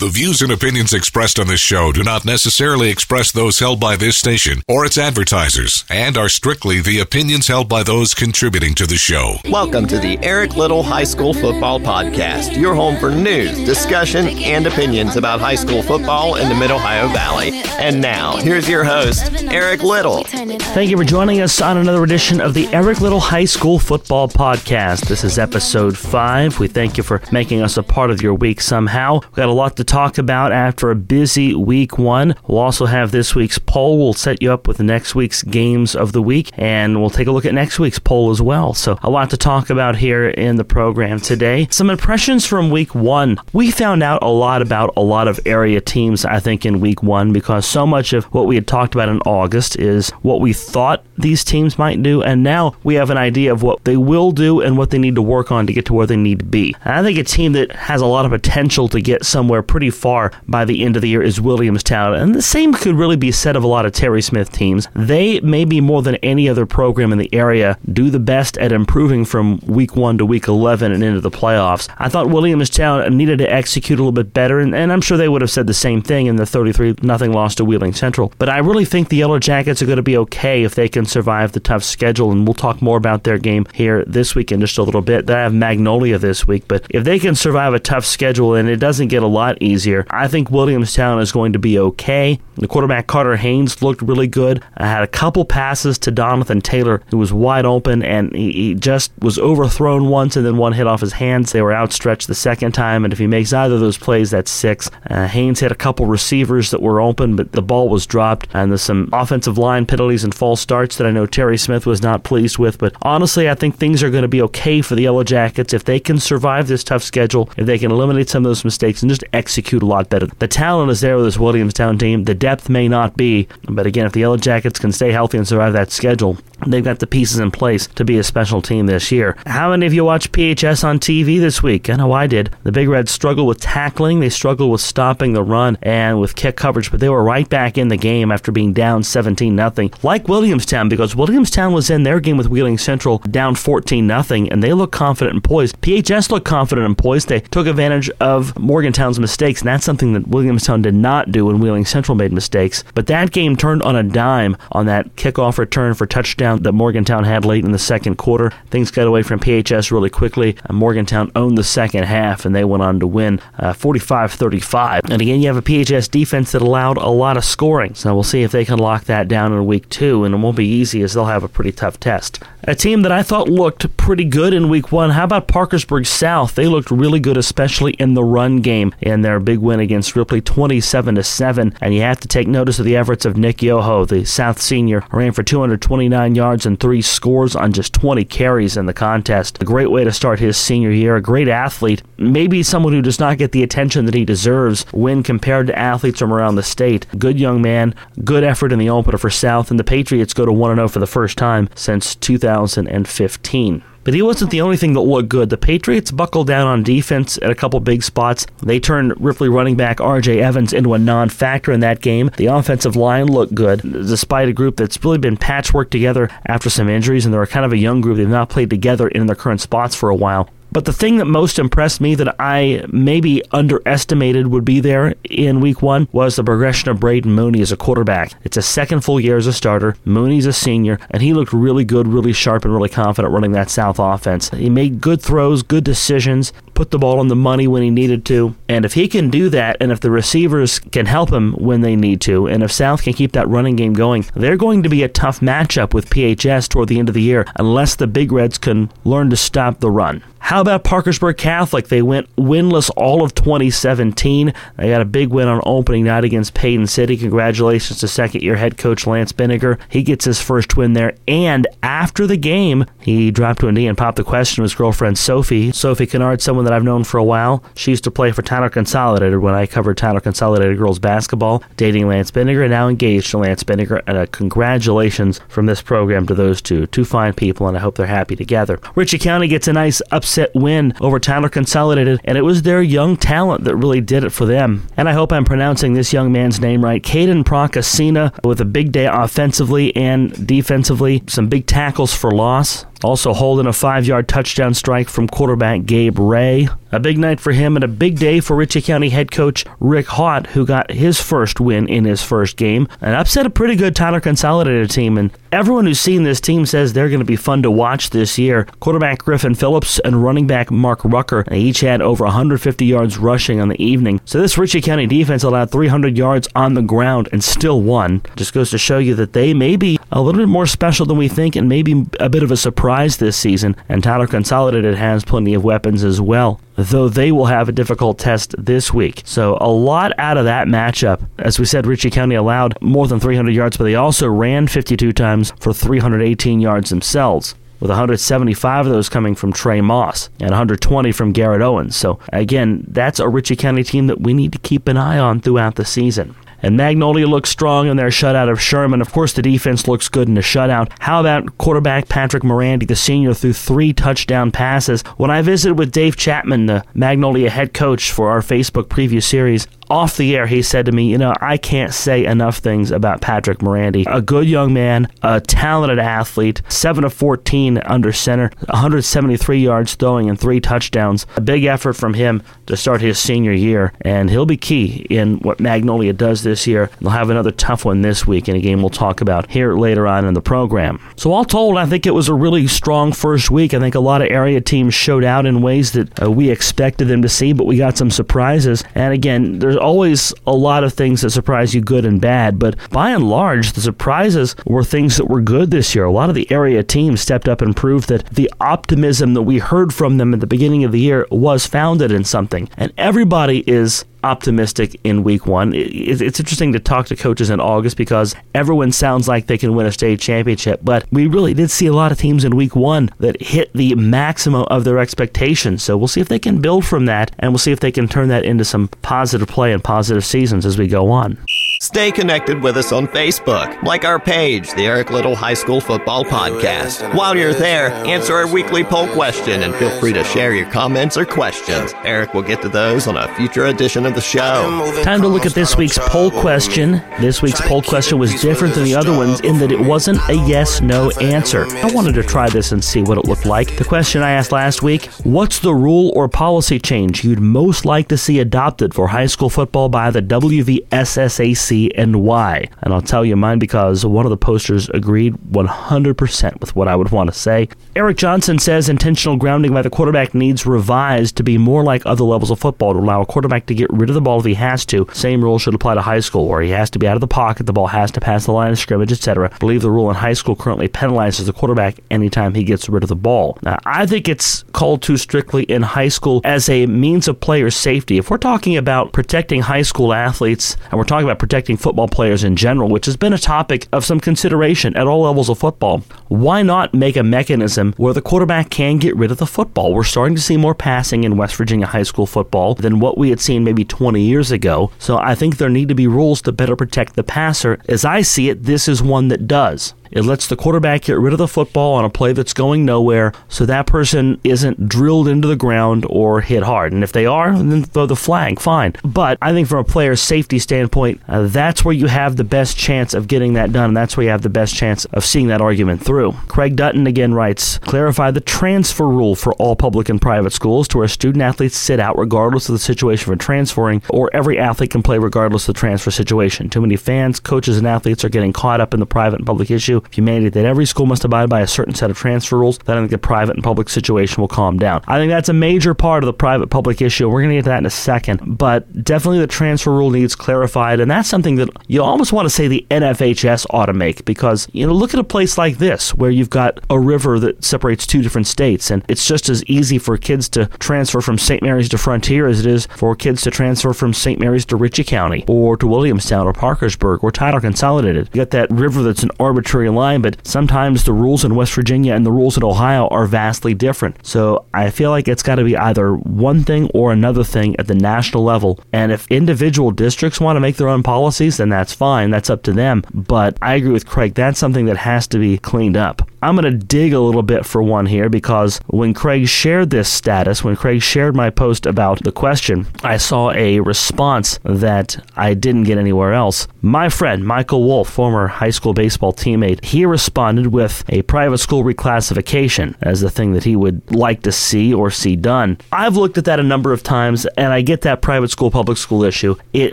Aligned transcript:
The 0.00 0.08
views 0.08 0.42
and 0.42 0.52
opinions 0.52 0.92
expressed 0.92 1.40
on 1.40 1.48
this 1.48 1.58
show 1.58 1.90
do 1.90 2.04
not 2.04 2.24
necessarily 2.24 2.88
express 2.88 3.32
those 3.32 3.58
held 3.58 3.80
by 3.80 3.96
this 3.96 4.16
station 4.16 4.62
or 4.68 4.86
its 4.86 4.96
advertisers 4.96 5.84
and 5.90 6.16
are 6.16 6.28
strictly 6.28 6.80
the 6.80 7.00
opinions 7.00 7.48
held 7.48 7.68
by 7.68 7.82
those 7.82 8.14
contributing 8.14 8.76
to 8.76 8.86
the 8.86 8.94
show. 8.94 9.38
Welcome 9.50 9.88
to 9.88 9.98
the 9.98 10.16
Eric 10.22 10.54
Little 10.54 10.84
High 10.84 11.02
School 11.02 11.34
Football 11.34 11.80
Podcast, 11.80 12.56
your 12.56 12.76
home 12.76 12.96
for 12.96 13.10
news, 13.10 13.58
discussion, 13.64 14.28
and 14.28 14.68
opinions 14.68 15.16
about 15.16 15.40
high 15.40 15.56
school 15.56 15.82
football 15.82 16.36
in 16.36 16.48
the 16.48 16.54
Mid 16.54 16.70
Ohio 16.70 17.08
Valley. 17.08 17.50
And 17.80 18.00
now, 18.00 18.36
here's 18.36 18.68
your 18.68 18.84
host, 18.84 19.42
Eric 19.50 19.82
Little. 19.82 20.22
Thank 20.22 20.90
you 20.90 20.96
for 20.96 21.02
joining 21.02 21.40
us 21.40 21.60
on 21.60 21.76
another 21.76 22.04
edition 22.04 22.40
of 22.40 22.54
the 22.54 22.68
Eric 22.68 23.00
Little 23.00 23.18
High 23.18 23.46
School 23.46 23.80
Football 23.80 24.28
Podcast. 24.28 25.08
This 25.08 25.24
is 25.24 25.40
episode 25.40 25.98
five. 25.98 26.60
We 26.60 26.68
thank 26.68 26.96
you 26.96 27.02
for 27.02 27.20
making 27.32 27.62
us 27.62 27.76
a 27.76 27.82
part 27.82 28.12
of 28.12 28.22
your 28.22 28.34
week 28.34 28.60
somehow. 28.60 29.14
We've 29.22 29.32
got 29.32 29.48
a 29.48 29.52
lot 29.52 29.76
to 29.78 29.87
talk 29.88 30.18
about 30.18 30.52
after 30.52 30.90
a 30.90 30.94
busy 30.94 31.54
week 31.54 31.98
one. 31.98 32.34
We'll 32.46 32.58
also 32.58 32.86
have 32.86 33.10
this 33.10 33.34
week's 33.34 33.58
poll. 33.58 33.98
We'll 33.98 34.12
set 34.12 34.42
you 34.42 34.52
up 34.52 34.68
with 34.68 34.80
next 34.80 35.14
week's 35.14 35.42
games 35.42 35.96
of 35.96 36.12
the 36.12 36.22
week, 36.22 36.50
and 36.56 37.00
we'll 37.00 37.10
take 37.10 37.26
a 37.26 37.32
look 37.32 37.46
at 37.46 37.54
next 37.54 37.78
week's 37.78 37.98
poll 37.98 38.30
as 38.30 38.42
well. 38.42 38.74
So, 38.74 38.98
a 39.02 39.10
lot 39.10 39.30
to 39.30 39.36
talk 39.36 39.70
about 39.70 39.96
here 39.96 40.28
in 40.28 40.56
the 40.56 40.64
program 40.64 41.20
today. 41.20 41.66
Some 41.70 41.90
impressions 41.90 42.46
from 42.46 42.70
week 42.70 42.94
one. 42.94 43.40
We 43.52 43.70
found 43.70 44.02
out 44.02 44.22
a 44.22 44.28
lot 44.28 44.60
about 44.62 44.92
a 44.96 45.02
lot 45.02 45.26
of 45.26 45.40
area 45.46 45.80
teams, 45.80 46.24
I 46.24 46.38
think, 46.38 46.66
in 46.66 46.80
week 46.80 47.02
one 47.02 47.32
because 47.32 47.64
so 47.66 47.86
much 47.86 48.12
of 48.12 48.24
what 48.26 48.46
we 48.46 48.54
had 48.54 48.66
talked 48.66 48.94
about 48.94 49.08
in 49.08 49.20
August 49.22 49.78
is 49.78 50.10
what 50.22 50.40
we 50.40 50.52
thought 50.52 51.04
these 51.16 51.42
teams 51.44 51.78
might 51.78 52.02
do, 52.02 52.22
and 52.22 52.42
now 52.42 52.74
we 52.84 52.94
have 52.94 53.10
an 53.10 53.16
idea 53.16 53.52
of 53.52 53.62
what 53.62 53.84
they 53.84 53.96
will 53.96 54.32
do 54.32 54.60
and 54.60 54.76
what 54.76 54.90
they 54.90 54.98
need 54.98 55.14
to 55.14 55.22
work 55.22 55.50
on 55.50 55.66
to 55.66 55.72
get 55.72 55.86
to 55.86 55.94
where 55.94 56.06
they 56.06 56.16
need 56.16 56.40
to 56.40 56.44
be. 56.44 56.76
And 56.84 56.94
I 56.94 57.02
think 57.02 57.18
a 57.18 57.24
team 57.24 57.52
that 57.52 57.72
has 57.72 58.00
a 58.00 58.06
lot 58.06 58.24
of 58.24 58.30
potential 58.30 58.88
to 58.88 59.00
get 59.00 59.24
somewhere 59.24 59.62
pretty 59.62 59.77
pretty 59.78 59.90
far 59.90 60.32
by 60.48 60.64
the 60.64 60.84
end 60.84 60.96
of 60.96 61.02
the 61.02 61.08
year 61.08 61.22
is 61.22 61.40
Williamstown. 61.40 62.12
And 62.12 62.34
the 62.34 62.42
same 62.42 62.74
could 62.74 62.96
really 62.96 63.14
be 63.14 63.30
said 63.30 63.54
of 63.54 63.62
a 63.62 63.68
lot 63.68 63.86
of 63.86 63.92
Terry 63.92 64.20
Smith 64.20 64.50
teams. 64.50 64.88
They, 64.96 65.38
maybe 65.38 65.80
more 65.80 66.02
than 66.02 66.16
any 66.16 66.48
other 66.48 66.66
program 66.66 67.12
in 67.12 67.18
the 67.18 67.32
area, 67.32 67.78
do 67.92 68.10
the 68.10 68.18
best 68.18 68.58
at 68.58 68.72
improving 68.72 69.24
from 69.24 69.58
week 69.58 69.94
one 69.94 70.18
to 70.18 70.26
week 70.26 70.48
11 70.48 70.90
and 70.90 71.04
into 71.04 71.20
the 71.20 71.30
playoffs. 71.30 71.88
I 71.96 72.08
thought 72.08 72.28
Williamstown 72.28 73.16
needed 73.16 73.38
to 73.38 73.48
execute 73.48 74.00
a 74.00 74.02
little 74.02 74.10
bit 74.10 74.34
better, 74.34 74.58
and, 74.58 74.74
and 74.74 74.92
I'm 74.92 75.00
sure 75.00 75.16
they 75.16 75.28
would 75.28 75.42
have 75.42 75.50
said 75.50 75.68
the 75.68 75.74
same 75.74 76.02
thing 76.02 76.26
in 76.26 76.34
the 76.34 76.44
33 76.44 76.96
nothing 77.02 77.32
loss 77.32 77.54
to 77.54 77.64
Wheeling 77.64 77.92
Central. 77.92 78.32
But 78.38 78.48
I 78.48 78.58
really 78.58 78.84
think 78.84 79.10
the 79.10 79.16
Yellow 79.18 79.38
Jackets 79.38 79.80
are 79.80 79.86
going 79.86 79.98
to 79.98 80.02
be 80.02 80.16
okay 80.16 80.64
if 80.64 80.74
they 80.74 80.88
can 80.88 81.06
survive 81.06 81.52
the 81.52 81.60
tough 81.60 81.84
schedule, 81.84 82.32
and 82.32 82.48
we'll 82.48 82.54
talk 82.54 82.82
more 82.82 82.96
about 82.96 83.22
their 83.22 83.38
game 83.38 83.64
here 83.74 84.04
this 84.06 84.34
week 84.34 84.50
in 84.50 84.58
just 84.58 84.76
a 84.76 84.82
little 84.82 85.02
bit. 85.02 85.26
They 85.26 85.34
have 85.34 85.54
Magnolia 85.54 86.18
this 86.18 86.48
week, 86.48 86.64
but 86.66 86.84
if 86.90 87.04
they 87.04 87.20
can 87.20 87.36
survive 87.36 87.74
a 87.74 87.78
tough 87.78 88.04
schedule 88.04 88.56
and 88.56 88.68
it 88.68 88.78
doesn't 88.78 89.06
get 89.06 89.22
a 89.22 89.28
lot 89.28 89.56
easier. 89.68 90.06
I 90.10 90.28
think 90.28 90.50
Williamstown 90.50 91.20
is 91.20 91.32
going 91.32 91.52
to 91.52 91.58
be 91.58 91.78
okay. 91.78 92.40
The 92.56 92.66
quarterback 92.66 93.06
Carter 93.06 93.36
Haynes 93.36 93.82
looked 93.82 94.02
really 94.02 94.26
good. 94.26 94.62
I 94.76 94.86
had 94.86 95.02
a 95.02 95.08
couple 95.08 95.44
passes 95.44 95.98
to 95.98 96.12
Donathan 96.12 96.62
Taylor, 96.62 97.02
who 97.10 97.18
was 97.18 97.32
wide 97.32 97.64
open, 97.64 98.02
and 98.02 98.34
he, 98.34 98.52
he 98.52 98.74
just 98.74 99.12
was 99.20 99.38
overthrown 99.38 100.08
once, 100.08 100.36
and 100.36 100.44
then 100.44 100.56
one 100.56 100.72
hit 100.72 100.86
off 100.86 101.00
his 101.00 101.12
hands. 101.12 101.52
They 101.52 101.62
were 101.62 101.72
outstretched 101.74 102.26
the 102.26 102.34
second 102.34 102.72
time, 102.72 103.04
and 103.04 103.12
if 103.12 103.18
he 103.18 103.26
makes 103.26 103.52
either 103.52 103.74
of 103.74 103.80
those 103.80 103.98
plays, 103.98 104.30
that's 104.30 104.50
six. 104.50 104.90
Uh, 105.08 105.28
Haynes 105.28 105.60
hit 105.60 105.70
a 105.70 105.76
couple 105.76 106.06
receivers 106.06 106.70
that 106.70 106.82
were 106.82 107.00
open, 107.00 107.36
but 107.36 107.52
the 107.52 107.62
ball 107.62 107.88
was 107.88 108.06
dropped, 108.06 108.48
and 108.52 108.70
there's 108.70 108.82
some 108.82 109.08
offensive 109.12 109.58
line 109.58 109.86
penalties 109.86 110.24
and 110.24 110.34
false 110.34 110.60
starts 110.60 110.96
that 110.96 111.06
I 111.06 111.12
know 111.12 111.26
Terry 111.26 111.58
Smith 111.58 111.86
was 111.86 112.02
not 112.02 112.24
pleased 112.24 112.58
with. 112.58 112.78
But 112.78 112.94
honestly, 113.02 113.48
I 113.48 113.54
think 113.54 113.76
things 113.76 114.02
are 114.02 114.10
going 114.10 114.22
to 114.22 114.28
be 114.28 114.42
okay 114.42 114.82
for 114.82 114.94
the 114.94 115.02
Yellow 115.02 115.24
Jackets 115.24 115.72
if 115.72 115.84
they 115.84 116.00
can 116.00 116.18
survive 116.18 116.66
this 116.66 116.84
tough 116.84 117.02
schedule, 117.02 117.50
if 117.56 117.66
they 117.66 117.78
can 117.78 117.90
eliminate 117.90 118.28
some 118.28 118.44
of 118.44 118.50
those 118.50 118.64
mistakes 118.64 119.02
and 119.02 119.10
just 119.10 119.24
execute 119.32 119.57
execute 119.58 119.82
a 119.82 119.86
lot 119.86 120.08
better. 120.08 120.26
The 120.38 120.46
talent 120.46 120.92
is 120.92 121.00
there 121.00 121.16
with 121.16 121.24
this 121.24 121.36
Williamstown 121.36 121.98
team. 121.98 122.24
The 122.24 122.34
depth 122.34 122.68
may 122.68 122.86
not 122.86 123.16
be, 123.16 123.48
but 123.68 123.86
again, 123.86 124.06
if 124.06 124.12
the 124.12 124.20
Yellow 124.20 124.36
Jackets 124.36 124.78
can 124.78 124.92
stay 124.92 125.10
healthy 125.10 125.36
and 125.36 125.48
survive 125.48 125.72
that 125.72 125.90
schedule, 125.90 126.38
they've 126.66 126.84
got 126.84 126.98
the 126.98 127.06
pieces 127.06 127.38
in 127.38 127.50
place 127.50 127.86
to 127.86 128.04
be 128.04 128.18
a 128.18 128.24
special 128.24 128.62
team 128.62 128.86
this 128.86 129.12
year. 129.12 129.36
How 129.46 129.70
many 129.70 129.86
of 129.86 129.94
you 129.94 130.04
watched 130.04 130.32
PHS 130.32 130.84
on 130.84 130.98
TV 130.98 131.38
this 131.38 131.62
week? 131.62 131.88
I 131.88 131.96
know 131.96 132.12
I 132.12 132.26
did. 132.26 132.50
The 132.62 132.72
Big 132.72 132.88
Reds 132.88 133.10
struggle 133.10 133.46
with 133.46 133.60
tackling, 133.60 134.20
they 134.20 134.28
struggle 134.28 134.70
with 134.70 134.80
stopping 134.80 135.32
the 135.32 135.42
run 135.42 135.78
and 135.82 136.20
with 136.20 136.36
kick 136.36 136.56
coverage, 136.56 136.90
but 136.90 137.00
they 137.00 137.08
were 137.08 137.22
right 137.22 137.48
back 137.48 137.78
in 137.78 137.88
the 137.88 137.96
game 137.96 138.30
after 138.30 138.52
being 138.52 138.72
down 138.72 139.02
17 139.02 139.56
0 139.56 139.90
like 140.02 140.28
Williamstown, 140.28 140.88
because 140.88 141.14
Williamstown 141.14 141.72
was 141.72 141.90
in 141.90 142.02
their 142.02 142.20
game 142.20 142.36
with 142.36 142.48
Wheeling 142.48 142.78
Central 142.78 143.18
down 143.18 143.54
14 143.54 144.08
0 144.08 144.46
and 144.50 144.62
they 144.62 144.72
look 144.72 144.92
confident 144.92 145.34
and 145.34 145.44
poised. 145.44 145.80
PHS 145.80 146.30
looked 146.30 146.46
confident 146.46 146.86
and 146.86 146.96
poised. 146.98 147.28
They 147.28 147.40
took 147.40 147.66
advantage 147.66 148.10
of 148.20 148.58
Morgantown's 148.58 149.20
mistakes, 149.20 149.60
and 149.60 149.68
that's 149.68 149.84
something 149.84 150.12
that 150.14 150.28
Williamstown 150.28 150.82
did 150.82 150.94
not 150.94 151.30
do 151.30 151.46
when 151.46 151.60
Wheeling 151.60 151.84
Central 151.84 152.14
made 152.14 152.32
mistakes. 152.32 152.84
But 152.94 153.06
that 153.06 153.30
game 153.30 153.56
turned 153.56 153.82
on 153.82 153.96
a 153.96 154.02
dime 154.02 154.56
on 154.72 154.86
that 154.86 155.14
kickoff 155.16 155.58
return 155.58 155.94
for 155.94 156.06
touchdown 156.06 156.47
that 156.56 156.72
Morgantown 156.72 157.24
had 157.24 157.44
late 157.44 157.64
in 157.64 157.72
the 157.72 157.78
second 157.78 158.16
quarter. 158.16 158.50
Things 158.70 158.90
got 158.90 159.06
away 159.06 159.22
from 159.22 159.40
PHS 159.40 159.90
really 159.90 160.10
quickly. 160.10 160.56
Uh, 160.68 160.72
Morgantown 160.72 161.30
owned 161.34 161.58
the 161.58 161.64
second 161.64 162.04
half, 162.04 162.44
and 162.44 162.54
they 162.54 162.64
went 162.64 162.82
on 162.82 163.00
to 163.00 163.06
win 163.06 163.40
uh, 163.58 163.72
45 163.72 164.32
uh, 164.32 164.36
35. 164.36 165.02
And 165.10 165.20
again, 165.20 165.40
you 165.40 165.46
have 165.48 165.56
a 165.56 165.62
PHS 165.62 166.10
defense 166.10 166.52
that 166.52 166.62
allowed 166.62 166.96
a 166.96 167.08
lot 167.08 167.36
of 167.36 167.44
scoring. 167.44 167.94
So 167.94 168.14
we'll 168.14 168.22
see 168.22 168.42
if 168.42 168.52
they 168.52 168.64
can 168.64 168.78
lock 168.78 169.04
that 169.04 169.28
down 169.28 169.52
in 169.52 169.66
week 169.66 169.88
two, 169.88 170.24
and 170.24 170.34
it 170.34 170.38
won't 170.38 170.56
be 170.56 170.66
easy 170.66 171.02
as 171.02 171.14
they'll 171.14 171.26
have 171.26 171.44
a 171.44 171.48
pretty 171.48 171.72
tough 171.72 172.00
test. 172.00 172.42
A 172.68 172.74
team 172.74 173.00
that 173.00 173.12
I 173.12 173.22
thought 173.22 173.48
looked 173.48 173.96
pretty 173.96 174.26
good 174.26 174.52
in 174.52 174.68
week 174.68 174.92
one. 174.92 175.08
How 175.08 175.24
about 175.24 175.48
Parkersburg 175.48 176.04
South? 176.04 176.54
They 176.54 176.66
looked 176.66 176.90
really 176.90 177.18
good, 177.18 177.38
especially 177.38 177.94
in 177.94 178.12
the 178.12 178.22
run 178.22 178.60
game 178.60 178.94
in 179.00 179.22
their 179.22 179.40
big 179.40 179.60
win 179.60 179.80
against 179.80 180.14
Ripley 180.14 180.42
27 180.42 181.14
to 181.14 181.22
7. 181.22 181.74
And 181.80 181.94
you 181.94 182.02
have 182.02 182.20
to 182.20 182.28
take 182.28 182.46
notice 182.46 182.78
of 182.78 182.84
the 182.84 182.94
efforts 182.94 183.24
of 183.24 183.38
Nick 183.38 183.62
Yoho, 183.62 184.04
the 184.04 184.26
South 184.26 184.60
senior, 184.60 185.02
ran 185.10 185.32
for 185.32 185.42
229 185.42 186.34
yards 186.34 186.66
and 186.66 186.78
three 186.78 187.00
scores 187.00 187.56
on 187.56 187.72
just 187.72 187.94
20 187.94 188.26
carries 188.26 188.76
in 188.76 188.84
the 188.84 188.92
contest. 188.92 189.62
A 189.62 189.64
great 189.64 189.90
way 189.90 190.04
to 190.04 190.12
start 190.12 190.38
his 190.38 190.58
senior 190.58 190.90
year. 190.90 191.16
A 191.16 191.22
great 191.22 191.48
athlete, 191.48 192.02
maybe 192.18 192.62
someone 192.62 192.92
who 192.92 193.00
does 193.00 193.18
not 193.18 193.38
get 193.38 193.52
the 193.52 193.62
attention 193.62 194.04
that 194.04 194.14
he 194.14 194.26
deserves 194.26 194.84
when 194.92 195.22
compared 195.22 195.68
to 195.68 195.78
athletes 195.78 196.18
from 196.18 196.34
around 196.34 196.56
the 196.56 196.62
state. 196.62 197.06
Good 197.18 197.40
young 197.40 197.62
man, 197.62 197.94
good 198.24 198.44
effort 198.44 198.72
in 198.72 198.78
the 198.78 198.90
opener 198.90 199.16
for 199.16 199.30
South, 199.30 199.70
and 199.70 199.80
the 199.80 199.84
Patriots 199.84 200.34
go 200.34 200.44
to 200.44 200.52
1 200.52 200.76
0 200.76 200.88
for 200.88 200.98
the 200.98 201.06
first 201.06 201.38
time 201.38 201.70
since 201.74 202.14
2000. 202.14 202.57
2015. 202.66 203.82
But 204.08 204.14
he 204.14 204.22
wasn't 204.22 204.50
the 204.50 204.62
only 204.62 204.78
thing 204.78 204.94
that 204.94 205.00
looked 205.00 205.28
good. 205.28 205.50
The 205.50 205.58
Patriots 205.58 206.10
buckled 206.10 206.46
down 206.46 206.66
on 206.66 206.82
defense 206.82 207.36
at 207.42 207.50
a 207.50 207.54
couple 207.54 207.78
big 207.80 208.02
spots. 208.02 208.46
They 208.62 208.80
turned 208.80 209.12
Ripley 209.22 209.50
running 209.50 209.76
back 209.76 210.00
R.J. 210.00 210.40
Evans 210.40 210.72
into 210.72 210.94
a 210.94 210.98
non 210.98 211.28
factor 211.28 211.72
in 211.72 211.80
that 211.80 212.00
game. 212.00 212.30
The 212.38 212.46
offensive 212.46 212.96
line 212.96 213.26
looked 213.26 213.54
good, 213.54 213.82
despite 213.82 214.48
a 214.48 214.54
group 214.54 214.76
that's 214.76 215.04
really 215.04 215.18
been 215.18 215.36
patchwork 215.36 215.90
together 215.90 216.30
after 216.46 216.70
some 216.70 216.88
injuries, 216.88 217.26
and 217.26 217.34
they're 217.34 217.46
kind 217.46 217.66
of 217.66 217.72
a 217.74 217.76
young 217.76 218.00
group. 218.00 218.16
They've 218.16 218.28
not 218.28 218.48
played 218.48 218.70
together 218.70 219.08
in 219.08 219.26
their 219.26 219.36
current 219.36 219.60
spots 219.60 219.94
for 219.94 220.08
a 220.08 220.16
while. 220.16 220.48
But 220.70 220.84
the 220.84 220.92
thing 220.92 221.16
that 221.16 221.24
most 221.24 221.58
impressed 221.58 222.00
me 222.00 222.14
that 222.14 222.36
I 222.38 222.84
maybe 222.88 223.42
underestimated 223.52 224.48
would 224.48 224.64
be 224.64 224.80
there 224.80 225.14
in 225.24 225.60
week 225.60 225.82
one 225.82 226.08
was 226.12 226.36
the 226.36 226.44
progression 226.44 226.90
of 226.90 227.00
Braden 227.00 227.32
Mooney 227.32 227.60
as 227.60 227.72
a 227.72 227.76
quarterback. 227.76 228.32
It's 228.44 228.56
a 228.56 228.62
second 228.62 229.00
full 229.00 229.18
year 229.18 229.36
as 229.36 229.46
a 229.46 229.52
starter. 229.52 229.96
Mooney's 230.04 230.46
a 230.46 230.52
senior, 230.52 230.98
and 231.10 231.22
he 231.22 231.32
looked 231.32 231.52
really 231.52 231.84
good, 231.84 232.06
really 232.06 232.32
sharp, 232.32 232.64
and 232.64 232.74
really 232.74 232.88
confident 232.88 233.32
running 233.32 233.52
that 233.52 233.70
South 233.70 233.98
offense. 233.98 234.50
He 234.50 234.68
made 234.68 235.00
good 235.00 235.22
throws, 235.22 235.62
good 235.62 235.84
decisions, 235.84 236.52
put 236.78 236.92
the 236.92 236.98
ball 236.98 237.18
on 237.18 237.26
the 237.26 237.34
money 237.34 237.66
when 237.66 237.82
he 237.82 237.90
needed 237.90 238.24
to. 238.24 238.54
And 238.68 238.84
if 238.84 238.94
he 238.94 239.08
can 239.08 239.30
do 239.30 239.48
that, 239.48 239.76
and 239.80 239.90
if 239.90 239.98
the 239.98 240.12
receivers 240.12 240.78
can 240.78 241.06
help 241.06 241.32
him 241.32 241.54
when 241.54 241.80
they 241.80 241.96
need 241.96 242.20
to, 242.20 242.46
and 242.46 242.62
if 242.62 242.70
South 242.70 243.02
can 243.02 243.14
keep 243.14 243.32
that 243.32 243.48
running 243.48 243.74
game 243.74 243.94
going, 243.94 244.24
they're 244.36 244.56
going 244.56 244.84
to 244.84 244.88
be 244.88 245.02
a 245.02 245.08
tough 245.08 245.40
matchup 245.40 245.92
with 245.92 246.08
PHS 246.08 246.68
toward 246.68 246.88
the 246.88 247.00
end 247.00 247.08
of 247.08 247.16
the 247.16 247.20
year 247.20 247.44
unless 247.56 247.96
the 247.96 248.06
Big 248.06 248.30
Reds 248.30 248.58
can 248.58 248.92
learn 249.02 249.28
to 249.30 249.36
stop 249.36 249.80
the 249.80 249.90
run. 249.90 250.22
How 250.48 250.62
about 250.62 250.82
Parkersburg 250.82 251.36
Catholic? 251.36 251.88
They 251.88 252.00
went 252.00 252.34
winless 252.36 252.90
all 252.96 253.22
of 253.22 253.34
2017. 253.34 254.54
They 254.78 254.88
got 254.88 255.02
a 255.02 255.04
big 255.04 255.28
win 255.28 255.46
on 255.46 255.60
opening 255.66 256.04
night 256.04 256.24
against 256.24 256.54
Paden 256.54 256.88
City. 256.88 257.18
Congratulations 257.18 257.98
to 258.00 258.08
second 258.08 258.42
year 258.42 258.56
head 258.56 258.78
coach 258.78 259.06
Lance 259.06 259.30
Binniger. 259.30 259.78
He 259.90 260.02
gets 260.02 260.24
his 260.24 260.40
first 260.40 260.74
win 260.74 260.94
there. 260.94 261.16
And 261.26 261.66
after 261.82 262.26
the 262.26 262.38
game, 262.38 262.86
he 262.98 263.30
dropped 263.30 263.60
to 263.60 263.68
a 263.68 263.72
knee 263.72 263.86
and 263.86 263.98
popped 263.98 264.16
the 264.16 264.24
question 264.24 264.56
to 264.56 264.62
his 264.62 264.74
girlfriend 264.74 265.18
Sophie. 265.18 265.70
Sophie 265.72 266.06
Kennard, 266.06 266.40
someone 266.40 266.64
that 266.68 266.74
I've 266.74 266.84
known 266.84 267.02
for 267.02 267.16
a 267.16 267.24
while. 267.24 267.64
She 267.74 267.92
used 267.92 268.04
to 268.04 268.10
play 268.10 268.30
for 268.30 268.42
Tyler 268.42 268.68
Consolidated 268.68 269.38
when 269.38 269.54
I 269.54 269.66
covered 269.66 269.96
Tyler 269.96 270.20
Consolidated 270.20 270.76
girls 270.76 270.98
basketball, 270.98 271.62
dating 271.78 272.06
Lance 272.06 272.30
Binniger 272.30 272.60
and 272.60 272.70
now 272.70 272.88
engaged 272.88 273.30
to 273.30 273.38
Lance 273.38 273.64
Binniger. 273.64 274.02
And 274.06 274.18
a 274.18 274.26
congratulations 274.26 275.40
from 275.48 275.64
this 275.64 275.80
program 275.80 276.26
to 276.26 276.34
those 276.34 276.60
two. 276.60 276.86
Two 276.88 277.06
fine 277.06 277.32
people, 277.32 277.68
and 277.68 277.76
I 277.76 277.80
hope 277.80 277.94
they're 277.94 278.06
happy 278.06 278.36
together. 278.36 278.78
Ritchie 278.94 279.18
County 279.18 279.48
gets 279.48 279.66
a 279.66 279.72
nice 279.72 280.02
upset 280.10 280.50
win 280.54 280.92
over 281.00 281.18
Tyler 281.18 281.48
Consolidated, 281.48 282.20
and 282.24 282.36
it 282.36 282.42
was 282.42 282.60
their 282.60 282.82
young 282.82 283.16
talent 283.16 283.64
that 283.64 283.76
really 283.76 284.02
did 284.02 284.24
it 284.24 284.30
for 284.30 284.44
them. 284.44 284.86
And 284.98 285.08
I 285.08 285.14
hope 285.14 285.32
I'm 285.32 285.46
pronouncing 285.46 285.94
this 285.94 286.12
young 286.12 286.30
man's 286.30 286.60
name 286.60 286.84
right. 286.84 287.02
Caden 287.02 287.44
Procasina 287.44 288.44
with 288.44 288.60
a 288.60 288.66
big 288.66 288.92
day 288.92 289.06
offensively 289.06 289.96
and 289.96 290.46
defensively, 290.46 291.22
some 291.28 291.48
big 291.48 291.66
tackles 291.66 292.14
for 292.14 292.30
loss. 292.30 292.84
Also 293.04 293.32
holding 293.32 293.66
a 293.66 293.72
five 293.72 294.06
yard 294.06 294.28
touchdown 294.28 294.74
strike 294.74 295.08
from 295.08 295.28
quarterback 295.28 295.84
Gabe 295.84 296.18
Ray. 296.18 296.68
A 296.90 296.98
big 296.98 297.18
night 297.18 297.38
for 297.38 297.52
him 297.52 297.76
and 297.76 297.84
a 297.84 297.88
big 297.88 298.18
day 298.18 298.40
for 298.40 298.56
Ritchie 298.56 298.80
County 298.80 299.10
head 299.10 299.30
coach 299.30 299.64
Rick 299.78 300.06
Haught, 300.06 300.46
who 300.48 300.64
got 300.64 300.90
his 300.90 301.20
first 301.20 301.60
win 301.60 301.86
in 301.86 302.06
his 302.06 302.22
first 302.22 302.56
game 302.56 302.88
and 303.02 303.14
upset 303.14 303.44
a 303.44 303.50
pretty 303.50 303.76
good 303.76 303.94
Tyler 303.94 304.20
Consolidated 304.20 304.90
team. 304.90 305.18
And 305.18 305.30
everyone 305.52 305.84
who's 305.84 306.00
seen 306.00 306.22
this 306.22 306.40
team 306.40 306.64
says 306.64 306.92
they're 306.92 307.10
going 307.10 307.18
to 307.18 307.26
be 307.26 307.36
fun 307.36 307.62
to 307.62 307.70
watch 307.70 308.08
this 308.08 308.38
year. 308.38 308.66
Quarterback 308.80 309.18
Griffin 309.18 309.54
Phillips 309.54 309.98
and 309.98 310.22
running 310.22 310.46
back 310.46 310.70
Mark 310.70 311.04
Rucker 311.04 311.44
they 311.48 311.60
each 311.60 311.80
had 311.80 312.00
over 312.00 312.24
150 312.24 312.86
yards 312.86 313.18
rushing 313.18 313.60
on 313.60 313.68
the 313.68 313.82
evening. 313.82 314.20
So 314.24 314.40
this 314.40 314.56
Ritchie 314.56 314.80
County 314.80 315.06
defense 315.06 315.42
allowed 315.42 315.70
300 315.70 316.16
yards 316.16 316.48
on 316.54 316.72
the 316.72 316.82
ground 316.82 317.28
and 317.32 317.44
still 317.44 317.82
won. 317.82 318.22
Just 318.36 318.54
goes 318.54 318.70
to 318.70 318.78
show 318.78 318.98
you 318.98 319.14
that 319.16 319.34
they 319.34 319.52
may 319.52 319.76
be 319.76 319.98
a 320.10 320.22
little 320.22 320.40
bit 320.40 320.48
more 320.48 320.66
special 320.66 321.04
than 321.04 321.18
we 321.18 321.28
think 321.28 321.54
and 321.54 321.68
maybe 321.68 322.06
a 322.18 322.30
bit 322.30 322.42
of 322.42 322.50
a 322.50 322.56
surprise 322.56 323.18
this 323.18 323.36
season. 323.36 323.76
And 323.88 324.02
Tyler 324.02 324.26
Consolidated 324.26 324.94
has 324.94 325.24
plenty 325.24 325.52
of 325.52 325.64
weapons 325.64 326.02
as 326.02 326.20
well 326.20 326.60
though 326.78 327.08
they 327.08 327.32
will 327.32 327.46
have 327.46 327.68
a 327.68 327.72
difficult 327.72 328.20
test 328.20 328.54
this 328.56 328.94
week. 328.94 329.22
So, 329.24 329.58
a 329.60 329.68
lot 329.68 330.12
out 330.16 330.38
of 330.38 330.44
that 330.44 330.68
matchup. 330.68 331.28
As 331.38 331.58
we 331.58 331.64
said, 331.64 331.86
Ritchie 331.86 332.10
County 332.10 332.36
allowed 332.36 332.80
more 332.80 333.08
than 333.08 333.18
300 333.18 333.50
yards, 333.52 333.76
but 333.76 333.84
they 333.84 333.96
also 333.96 334.28
ran 334.28 334.68
52 334.68 335.12
times 335.12 335.52
for 335.58 335.72
318 335.72 336.60
yards 336.60 336.90
themselves 336.90 337.56
with 337.80 337.90
175 337.90 338.86
of 338.86 338.92
those 338.92 339.08
coming 339.08 339.34
from 339.34 339.52
Trey 339.52 339.80
Moss 339.80 340.30
and 340.40 340.50
120 340.50 341.10
from 341.10 341.32
Garrett 341.32 341.62
Owens. 341.62 341.96
So, 341.96 342.20
again, 342.32 342.84
that's 342.86 343.18
a 343.18 343.28
Ritchie 343.28 343.56
County 343.56 343.82
team 343.82 344.06
that 344.06 344.20
we 344.20 344.32
need 344.32 344.52
to 344.52 344.58
keep 344.58 344.86
an 344.86 344.96
eye 344.96 345.18
on 345.18 345.40
throughout 345.40 345.74
the 345.74 345.84
season. 345.84 346.36
And 346.62 346.76
Magnolia 346.76 347.26
looks 347.26 347.50
strong 347.50 347.86
in 347.86 347.96
their 347.96 348.08
shutout 348.08 348.50
of 348.50 348.60
Sherman. 348.60 349.00
Of 349.00 349.12
course, 349.12 349.32
the 349.32 349.42
defense 349.42 349.86
looks 349.86 350.08
good 350.08 350.28
in 350.28 350.36
a 350.36 350.40
shutout. 350.40 350.90
How 350.98 351.20
about 351.20 351.56
quarterback 351.58 352.08
Patrick 352.08 352.42
Morandi, 352.42 352.86
the 352.86 352.96
senior, 352.96 353.34
threw 353.34 353.52
three 353.52 353.92
touchdown 353.92 354.50
passes? 354.50 355.02
When 355.16 355.30
I 355.30 355.42
visited 355.42 355.78
with 355.78 355.92
Dave 355.92 356.16
Chapman, 356.16 356.66
the 356.66 356.84
Magnolia 356.94 357.50
head 357.50 357.74
coach 357.74 358.10
for 358.10 358.30
our 358.30 358.40
Facebook 358.40 358.88
preview 358.88 359.22
series, 359.22 359.66
off 359.90 360.16
the 360.16 360.36
air, 360.36 360.46
he 360.46 360.62
said 360.62 360.86
to 360.86 360.92
me, 360.92 361.10
You 361.10 361.18
know, 361.18 361.34
I 361.40 361.56
can't 361.56 361.94
say 361.94 362.24
enough 362.24 362.58
things 362.58 362.90
about 362.90 363.20
Patrick 363.20 363.58
Morandi. 363.58 364.04
A 364.06 364.22
good 364.22 364.48
young 364.48 364.72
man, 364.72 365.08
a 365.22 365.40
talented 365.40 365.98
athlete, 365.98 366.62
7 366.68 367.04
of 367.04 367.12
14 367.12 367.78
under 367.78 368.12
center, 368.12 368.50
173 368.66 369.58
yards 369.58 369.94
throwing, 369.94 370.28
and 370.28 370.38
three 370.38 370.60
touchdowns. 370.60 371.26
A 371.36 371.40
big 371.40 371.64
effort 371.64 371.94
from 371.94 372.14
him 372.14 372.42
to 372.66 372.76
start 372.76 373.00
his 373.00 373.18
senior 373.18 373.52
year, 373.52 373.92
and 374.02 374.30
he'll 374.30 374.46
be 374.46 374.56
key 374.56 375.06
in 375.08 375.38
what 375.38 375.60
Magnolia 375.60 376.12
does 376.12 376.42
this 376.42 376.66
year. 376.66 376.90
They'll 377.00 377.10
have 377.10 377.30
another 377.30 377.50
tough 377.50 377.84
one 377.84 378.02
this 378.02 378.26
week 378.26 378.48
in 378.48 378.56
a 378.56 378.60
game 378.60 378.80
we'll 378.80 378.90
talk 378.90 379.20
about 379.20 379.50
here 379.50 379.74
later 379.74 380.06
on 380.06 380.24
in 380.24 380.34
the 380.34 380.42
program. 380.42 381.00
So, 381.16 381.32
all 381.32 381.44
told, 381.44 381.78
I 381.78 381.86
think 381.86 382.06
it 382.06 382.14
was 382.14 382.28
a 382.28 382.34
really 382.34 382.66
strong 382.66 383.12
first 383.12 383.50
week. 383.50 383.74
I 383.74 383.78
think 383.78 383.94
a 383.94 384.00
lot 384.00 384.22
of 384.22 384.28
area 384.30 384.60
teams 384.60 384.94
showed 384.94 385.24
out 385.24 385.46
in 385.46 385.62
ways 385.62 385.92
that 385.92 386.22
uh, 386.22 386.30
we 386.30 386.50
expected 386.50 387.08
them 387.08 387.22
to 387.22 387.28
see, 387.28 387.52
but 387.52 387.66
we 387.66 387.76
got 387.76 387.96
some 387.96 388.10
surprises. 388.10 388.84
And 388.94 389.14
again, 389.14 389.58
there's 389.58 389.77
always 389.78 390.32
a 390.46 390.52
lot 390.52 390.84
of 390.84 390.92
things 390.92 391.22
that 391.22 391.30
surprise 391.30 391.74
you, 391.74 391.80
good 391.80 392.04
and 392.04 392.20
bad, 392.20 392.58
but 392.58 392.76
by 392.90 393.10
and 393.10 393.28
large, 393.28 393.72
the 393.72 393.80
surprises 393.80 394.54
were 394.66 394.84
things 394.84 395.16
that 395.16 395.26
were 395.26 395.40
good 395.40 395.70
this 395.70 395.94
year. 395.94 396.04
A 396.04 396.12
lot 396.12 396.28
of 396.28 396.34
the 396.34 396.50
area 396.50 396.82
teams 396.82 397.20
stepped 397.20 397.48
up 397.48 397.60
and 397.60 397.74
proved 397.74 398.08
that 398.08 398.26
the 398.26 398.50
optimism 398.60 399.34
that 399.34 399.42
we 399.42 399.58
heard 399.58 399.94
from 399.94 400.18
them 400.18 400.34
at 400.34 400.40
the 400.40 400.46
beginning 400.46 400.84
of 400.84 400.92
the 400.92 401.00
year 401.00 401.26
was 401.30 401.66
founded 401.66 402.10
in 402.12 402.24
something. 402.24 402.68
And 402.76 402.92
everybody 402.96 403.64
is 403.70 404.04
optimistic 404.24 405.00
in 405.04 405.24
week 405.24 405.46
one. 405.46 405.72
It's 405.74 406.20
interesting 406.22 406.72
to 406.72 406.78
talk 406.78 407.06
to 407.06 407.16
coaches 407.16 407.50
in 407.50 407.60
August 407.60 407.96
because 407.96 408.34
everyone 408.54 408.92
sounds 408.92 409.28
like 409.28 409.46
they 409.46 409.58
can 409.58 409.74
win 409.74 409.86
a 409.86 409.92
state 409.92 410.20
championship, 410.20 410.80
but 410.82 411.06
we 411.12 411.26
really 411.26 411.54
did 411.54 411.70
see 411.70 411.86
a 411.86 411.92
lot 411.92 412.12
of 412.12 412.18
teams 412.18 412.44
in 412.44 412.56
week 412.56 412.76
one 412.76 413.10
that 413.18 413.40
hit 413.40 413.72
the 413.72 413.94
maximum 413.94 414.62
of 414.70 414.84
their 414.84 414.98
expectations. 414.98 415.82
So 415.82 415.96
we'll 415.96 416.08
see 416.08 416.20
if 416.20 416.28
they 416.28 416.38
can 416.38 416.60
build 416.60 416.84
from 416.84 417.06
that, 417.06 417.30
and 417.38 417.52
we'll 417.52 417.58
see 417.58 417.72
if 417.72 417.80
they 417.80 417.92
can 417.92 418.08
turn 418.08 418.28
that 418.28 418.44
into 418.44 418.64
some 418.64 418.88
positive 419.02 419.48
play 419.48 419.72
and 419.72 419.82
positive 419.82 420.24
seasons 420.24 420.66
as 420.66 420.78
we 420.78 420.86
go 420.86 421.10
on. 421.10 421.38
Stay 421.80 422.10
connected 422.10 422.60
with 422.60 422.76
us 422.76 422.90
on 422.90 423.06
Facebook. 423.06 423.80
Like 423.84 424.04
our 424.04 424.18
page, 424.18 424.72
the 424.74 424.84
Eric 424.86 425.10
Little 425.10 425.36
High 425.36 425.54
School 425.54 425.80
Football 425.80 426.24
Podcast. 426.24 427.14
While 427.14 427.36
you're 427.36 427.54
there, 427.54 427.90
answer 428.04 428.34
our 428.34 428.52
weekly 428.52 428.82
poll 428.82 429.06
question 429.06 429.62
and 429.62 429.72
feel 429.76 429.90
free 430.00 430.12
to 430.12 430.24
share 430.24 430.52
your 430.56 430.68
comments 430.72 431.16
or 431.16 431.24
questions. 431.24 431.94
Eric 432.02 432.34
will 432.34 432.42
get 432.42 432.60
to 432.62 432.68
those 432.68 433.06
on 433.06 433.16
a 433.16 433.32
future 433.36 433.66
edition 433.66 434.06
of 434.06 434.16
the 434.16 434.20
show. 434.20 435.00
Time 435.04 435.20
to 435.20 435.28
look 435.28 435.46
at 435.46 435.52
this 435.52 435.76
week's 435.76 436.00
poll 436.08 436.32
question. 436.32 437.00
This 437.20 437.42
week's 437.42 437.60
poll 437.60 437.82
question 437.82 438.18
was 438.18 438.34
different 438.42 438.74
than 438.74 438.82
the 438.82 438.96
other 438.96 439.16
ones 439.16 439.38
in 439.42 439.58
that 439.58 439.70
it 439.70 439.78
wasn't 439.80 440.18
a 440.28 440.34
yes 440.48 440.80
no 440.80 441.12
answer. 441.20 441.64
I 441.76 441.92
wanted 441.92 442.16
to 442.16 442.24
try 442.24 442.48
this 442.48 442.72
and 442.72 442.82
see 442.82 443.02
what 443.02 443.18
it 443.18 443.24
looked 443.26 443.46
like. 443.46 443.76
The 443.76 443.84
question 443.84 444.20
I 444.20 444.32
asked 444.32 444.50
last 444.50 444.82
week 444.82 445.06
What's 445.22 445.60
the 445.60 445.74
rule 445.76 446.10
or 446.16 446.28
policy 446.28 446.80
change 446.80 447.22
you'd 447.22 447.38
most 447.38 447.84
like 447.84 448.08
to 448.08 448.18
see 448.18 448.40
adopted 448.40 448.94
for 448.94 449.06
high 449.06 449.26
school 449.26 449.48
football 449.48 449.88
by 449.88 450.10
the 450.10 450.20
WVSSAC? 450.22 451.67
And 451.70 452.22
why. 452.22 452.68
And 452.82 452.92
I'll 452.92 453.02
tell 453.02 453.24
you 453.24 453.36
mine 453.36 453.58
because 453.58 454.04
one 454.04 454.26
of 454.26 454.30
the 454.30 454.36
posters 454.36 454.88
agreed 454.90 455.34
100% 455.50 456.60
with 456.60 456.74
what 456.74 456.88
I 456.88 456.96
would 456.96 457.10
want 457.10 457.32
to 457.32 457.38
say. 457.38 457.68
Eric 457.94 458.16
Johnson 458.16 458.58
says 458.58 458.88
intentional 458.88 459.36
grounding 459.36 459.72
by 459.72 459.82
the 459.82 459.90
quarterback 459.90 460.34
needs 460.34 460.66
revised 460.66 461.36
to 461.36 461.42
be 461.42 461.58
more 461.58 461.82
like 461.82 462.04
other 462.06 462.24
levels 462.24 462.50
of 462.50 462.58
football 462.58 462.92
to 462.92 462.98
allow 462.98 463.20
a 463.22 463.26
quarterback 463.26 463.66
to 463.66 463.74
get 463.74 463.90
rid 463.90 464.08
of 464.08 464.14
the 464.14 464.20
ball 464.20 464.38
if 464.38 464.46
he 464.46 464.54
has 464.54 464.84
to. 464.86 465.06
Same 465.12 465.42
rule 465.42 465.58
should 465.58 465.74
apply 465.74 465.94
to 465.94 466.02
high 466.02 466.20
school, 466.20 466.48
where 466.48 466.62
he 466.62 466.70
has 466.70 466.90
to 466.90 466.98
be 466.98 467.06
out 467.06 467.16
of 467.16 467.20
the 467.20 467.26
pocket, 467.26 467.66
the 467.66 467.72
ball 467.72 467.86
has 467.86 468.10
to 468.12 468.20
pass 468.20 468.46
the 468.46 468.52
line 468.52 468.72
of 468.72 468.78
scrimmage, 468.78 469.12
etc. 469.12 469.50
I 469.52 469.58
believe 469.58 469.82
the 469.82 469.90
rule 469.90 470.08
in 470.10 470.16
high 470.16 470.32
school 470.32 470.56
currently 470.56 470.88
penalizes 470.88 471.46
the 471.46 471.52
quarterback 471.52 471.96
anytime 472.10 472.54
he 472.54 472.64
gets 472.64 472.88
rid 472.88 473.02
of 473.02 473.08
the 473.08 473.16
ball. 473.16 473.58
Now, 473.62 473.78
I 473.84 474.06
think 474.06 474.28
it's 474.28 474.62
called 474.72 475.02
too 475.02 475.16
strictly 475.16 475.64
in 475.64 475.82
high 475.82 476.08
school 476.08 476.40
as 476.44 476.68
a 476.68 476.86
means 476.86 477.28
of 477.28 477.40
player 477.40 477.70
safety. 477.70 478.18
If 478.18 478.30
we're 478.30 478.38
talking 478.38 478.76
about 478.76 479.12
protecting 479.12 479.62
high 479.62 479.82
school 479.82 480.12
athletes 480.12 480.76
and 480.90 480.98
we're 480.98 481.04
talking 481.04 481.26
about 481.26 481.38
protecting 481.38 481.57
protecting 481.58 481.76
football 481.76 482.06
players 482.06 482.44
in 482.44 482.54
general, 482.54 482.88
which 482.88 483.06
has 483.06 483.16
been 483.16 483.32
a 483.32 483.38
topic 483.38 483.88
of 483.90 484.04
some 484.04 484.20
consideration 484.20 484.96
at 484.96 485.08
all 485.08 485.22
levels 485.22 485.48
of 485.48 485.58
football. 485.58 486.04
Why 486.28 486.62
not 486.62 486.94
make 486.94 487.16
a 487.16 487.24
mechanism 487.24 487.94
where 487.96 488.14
the 488.14 488.22
quarterback 488.22 488.70
can 488.70 488.98
get 488.98 489.16
rid 489.16 489.32
of 489.32 489.38
the 489.38 489.46
football? 489.46 489.92
We're 489.92 490.04
starting 490.04 490.36
to 490.36 490.40
see 490.40 490.56
more 490.56 490.72
passing 490.72 491.24
in 491.24 491.36
West 491.36 491.56
Virginia 491.56 491.86
high 491.86 492.04
school 492.04 492.26
football 492.26 492.76
than 492.76 493.00
what 493.00 493.18
we 493.18 493.30
had 493.30 493.40
seen 493.40 493.64
maybe 493.64 493.84
20 493.84 494.22
years 494.22 494.52
ago. 494.52 494.92
So 495.00 495.18
I 495.18 495.34
think 495.34 495.56
there 495.56 495.68
need 495.68 495.88
to 495.88 495.96
be 495.96 496.06
rules 496.06 496.40
to 496.42 496.52
better 496.52 496.76
protect 496.76 497.16
the 497.16 497.24
passer. 497.24 497.80
As 497.88 498.04
I 498.04 498.22
see 498.22 498.50
it, 498.50 498.62
this 498.62 498.86
is 498.86 499.02
one 499.02 499.26
that 499.26 499.48
does. 499.48 499.94
It 500.10 500.22
lets 500.22 500.46
the 500.46 500.56
quarterback 500.56 501.02
get 501.02 501.18
rid 501.18 501.32
of 501.32 501.38
the 501.38 501.48
football 501.48 501.94
on 501.94 502.04
a 502.04 502.10
play 502.10 502.32
that's 502.32 502.52
going 502.52 502.84
nowhere 502.84 503.32
so 503.48 503.66
that 503.66 503.86
person 503.86 504.40
isn't 504.44 504.88
drilled 504.88 505.28
into 505.28 505.48
the 505.48 505.56
ground 505.56 506.06
or 506.08 506.40
hit 506.40 506.62
hard. 506.62 506.92
And 506.92 507.02
if 507.02 507.12
they 507.12 507.26
are, 507.26 507.56
then 507.56 507.84
throw 507.84 508.06
the 508.06 508.16
flag, 508.16 508.60
fine. 508.60 508.94
But 509.04 509.38
I 509.42 509.52
think 509.52 509.68
from 509.68 509.78
a 509.78 509.84
player's 509.84 510.20
safety 510.20 510.58
standpoint, 510.58 511.20
uh, 511.28 511.46
that's 511.48 511.84
where 511.84 511.94
you 511.94 512.06
have 512.06 512.36
the 512.36 512.44
best 512.44 512.76
chance 512.76 513.14
of 513.14 513.28
getting 513.28 513.54
that 513.54 513.72
done. 513.72 513.90
And 513.90 513.96
that's 513.96 514.16
where 514.16 514.24
you 514.24 514.30
have 514.30 514.42
the 514.42 514.48
best 514.48 514.74
chance 514.74 515.04
of 515.06 515.24
seeing 515.24 515.48
that 515.48 515.60
argument 515.60 516.04
through. 516.04 516.32
Craig 516.48 516.76
Dutton 516.76 517.06
again 517.06 517.34
writes 517.34 517.78
Clarify 517.78 518.30
the 518.30 518.40
transfer 518.40 519.06
rule 519.08 519.34
for 519.34 519.54
all 519.54 519.76
public 519.76 520.08
and 520.08 520.20
private 520.20 520.52
schools 520.52 520.88
to 520.88 520.98
where 520.98 521.08
student 521.08 521.42
athletes 521.42 521.76
sit 521.76 522.00
out 522.00 522.18
regardless 522.18 522.68
of 522.68 522.72
the 522.72 522.78
situation 522.78 523.26
for 523.26 523.36
transferring, 523.36 524.02
or 524.08 524.30
every 524.34 524.58
athlete 524.58 524.90
can 524.90 525.02
play 525.02 525.18
regardless 525.18 525.68
of 525.68 525.74
the 525.74 525.80
transfer 525.80 526.10
situation. 526.10 526.68
Too 526.68 526.80
many 526.80 526.96
fans, 526.96 527.40
coaches, 527.40 527.78
and 527.78 527.86
athletes 527.86 528.24
are 528.24 528.28
getting 528.28 528.52
caught 528.52 528.80
up 528.80 528.94
in 528.94 529.00
the 529.00 529.06
private 529.06 529.36
and 529.36 529.46
public 529.46 529.70
issue 529.70 529.97
if 530.06 530.16
you 530.16 530.22
mandate 530.22 530.52
that 530.54 530.64
every 530.64 530.86
school 530.86 531.06
must 531.06 531.24
abide 531.24 531.48
by 531.48 531.60
a 531.60 531.66
certain 531.66 531.94
set 531.94 532.10
of 532.10 532.16
transfer 532.16 532.58
rules, 532.58 532.78
then 532.78 532.96
I 532.96 533.00
think 533.00 533.10
the 533.10 533.18
private 533.18 533.56
and 533.56 533.64
public 533.64 533.88
situation 533.88 534.40
will 534.40 534.48
calm 534.48 534.78
down. 534.78 535.02
I 535.06 535.18
think 535.18 535.30
that's 535.30 535.48
a 535.48 535.54
major 535.54 535.94
part 535.94 536.22
of 536.22 536.26
the 536.26 536.32
private 536.32 536.68
public 536.68 537.02
issue. 537.02 537.28
We're 537.28 537.42
going 537.42 537.50
to 537.50 537.56
get 537.56 537.64
to 537.64 537.70
that 537.70 537.78
in 537.78 537.86
a 537.86 537.90
second, 537.90 538.58
but 538.58 539.04
definitely 539.04 539.40
the 539.40 539.46
transfer 539.46 539.92
rule 539.92 540.10
needs 540.10 540.34
clarified, 540.34 541.00
and 541.00 541.10
that's 541.10 541.28
something 541.28 541.56
that 541.56 541.68
you 541.86 542.02
almost 542.02 542.32
want 542.32 542.46
to 542.46 542.50
say 542.50 542.68
the 542.68 542.86
NFHS 542.90 543.66
ought 543.70 543.86
to 543.86 543.92
make 543.92 544.24
because, 544.24 544.68
you 544.72 544.86
know, 544.86 544.92
look 544.92 545.14
at 545.14 545.20
a 545.20 545.24
place 545.24 545.58
like 545.58 545.78
this 545.78 546.14
where 546.14 546.30
you've 546.30 546.50
got 546.50 546.80
a 546.90 546.98
river 546.98 547.38
that 547.38 547.64
separates 547.64 548.06
two 548.06 548.22
different 548.22 548.46
states, 548.46 548.90
and 548.90 549.04
it's 549.08 549.26
just 549.26 549.48
as 549.48 549.64
easy 549.64 549.98
for 549.98 550.16
kids 550.16 550.48
to 550.50 550.66
transfer 550.78 551.20
from 551.20 551.38
St. 551.38 551.62
Mary's 551.62 551.88
to 551.90 551.98
Frontier 551.98 552.46
as 552.46 552.60
it 552.60 552.66
is 552.66 552.86
for 552.86 553.14
kids 553.14 553.42
to 553.42 553.50
transfer 553.50 553.92
from 553.92 554.12
St. 554.12 554.40
Mary's 554.40 554.64
to 554.66 554.76
Ritchie 554.76 555.04
County 555.04 555.44
or 555.48 555.76
to 555.76 555.86
Williamstown 555.86 556.46
or 556.46 556.52
Parkersburg 556.52 557.22
or 557.22 557.30
Tyler 557.30 557.60
Consolidated. 557.60 558.28
You 558.32 558.38
got 558.44 558.50
that 558.50 558.70
river 558.70 559.02
that's 559.02 559.22
an 559.22 559.30
arbitrary 559.40 559.87
line, 559.94 560.20
but 560.22 560.46
sometimes 560.46 561.04
the 561.04 561.12
rules 561.12 561.44
in 561.44 561.54
West 561.54 561.74
Virginia 561.74 562.14
and 562.14 562.24
the 562.24 562.32
rules 562.32 562.56
in 562.56 562.64
Ohio 562.64 563.08
are 563.08 563.26
vastly 563.26 563.74
different. 563.74 564.24
So 564.26 564.64
I 564.74 564.90
feel 564.90 565.10
like 565.10 565.28
it's 565.28 565.42
got 565.42 565.56
to 565.56 565.64
be 565.64 565.76
either 565.76 566.14
one 566.14 566.64
thing 566.64 566.90
or 566.94 567.12
another 567.12 567.44
thing 567.44 567.76
at 567.78 567.86
the 567.86 567.94
national 567.94 568.44
level. 568.44 568.80
And 568.92 569.12
if 569.12 569.26
individual 569.30 569.90
districts 569.90 570.40
want 570.40 570.56
to 570.56 570.60
make 570.60 570.76
their 570.76 570.88
own 570.88 571.02
policies, 571.02 571.56
then 571.56 571.68
that's 571.68 571.92
fine. 571.92 572.30
That's 572.30 572.50
up 572.50 572.62
to 572.64 572.72
them. 572.72 573.04
But 573.12 573.56
I 573.62 573.74
agree 573.74 573.92
with 573.92 574.06
Craig. 574.06 574.34
That's 574.34 574.58
something 574.58 574.86
that 574.86 574.98
has 574.98 575.26
to 575.28 575.38
be 575.38 575.58
cleaned 575.58 575.96
up. 575.96 576.28
I'm 576.40 576.54
going 576.54 576.72
to 576.72 576.86
dig 576.86 577.12
a 577.12 577.20
little 577.20 577.42
bit 577.42 577.66
for 577.66 577.82
one 577.82 578.06
here 578.06 578.28
because 578.28 578.80
when 578.86 579.12
Craig 579.12 579.48
shared 579.48 579.90
this 579.90 580.08
status, 580.08 580.62
when 580.62 580.76
Craig 580.76 581.02
shared 581.02 581.34
my 581.34 581.50
post 581.50 581.84
about 581.84 582.22
the 582.22 582.30
question, 582.30 582.86
I 583.02 583.16
saw 583.16 583.50
a 583.50 583.80
response 583.80 584.60
that 584.62 585.24
I 585.36 585.54
didn't 585.54 585.84
get 585.84 585.98
anywhere 585.98 586.32
else. 586.34 586.68
My 586.80 587.08
friend 587.08 587.44
Michael 587.44 587.82
Wolf, 587.82 588.08
former 588.08 588.46
high 588.46 588.70
school 588.70 588.94
baseball 588.94 589.32
teammate, 589.32 589.77
he 589.84 590.04
responded 590.04 590.68
with 590.68 591.04
a 591.08 591.22
private 591.22 591.58
school 591.58 591.84
reclassification 591.84 592.94
as 593.00 593.20
the 593.20 593.30
thing 593.30 593.52
that 593.52 593.64
he 593.64 593.76
would 593.76 594.14
like 594.14 594.42
to 594.42 594.52
see 594.52 594.92
or 594.92 595.10
see 595.10 595.36
done. 595.36 595.78
I've 595.92 596.16
looked 596.16 596.38
at 596.38 596.44
that 596.46 596.60
a 596.60 596.62
number 596.62 596.92
of 596.92 597.02
times 597.02 597.46
and 597.56 597.72
I 597.72 597.80
get 597.80 598.02
that 598.02 598.22
private 598.22 598.50
school 598.50 598.70
public 598.70 598.98
school 598.98 599.24
issue. 599.24 599.56
It 599.72 599.92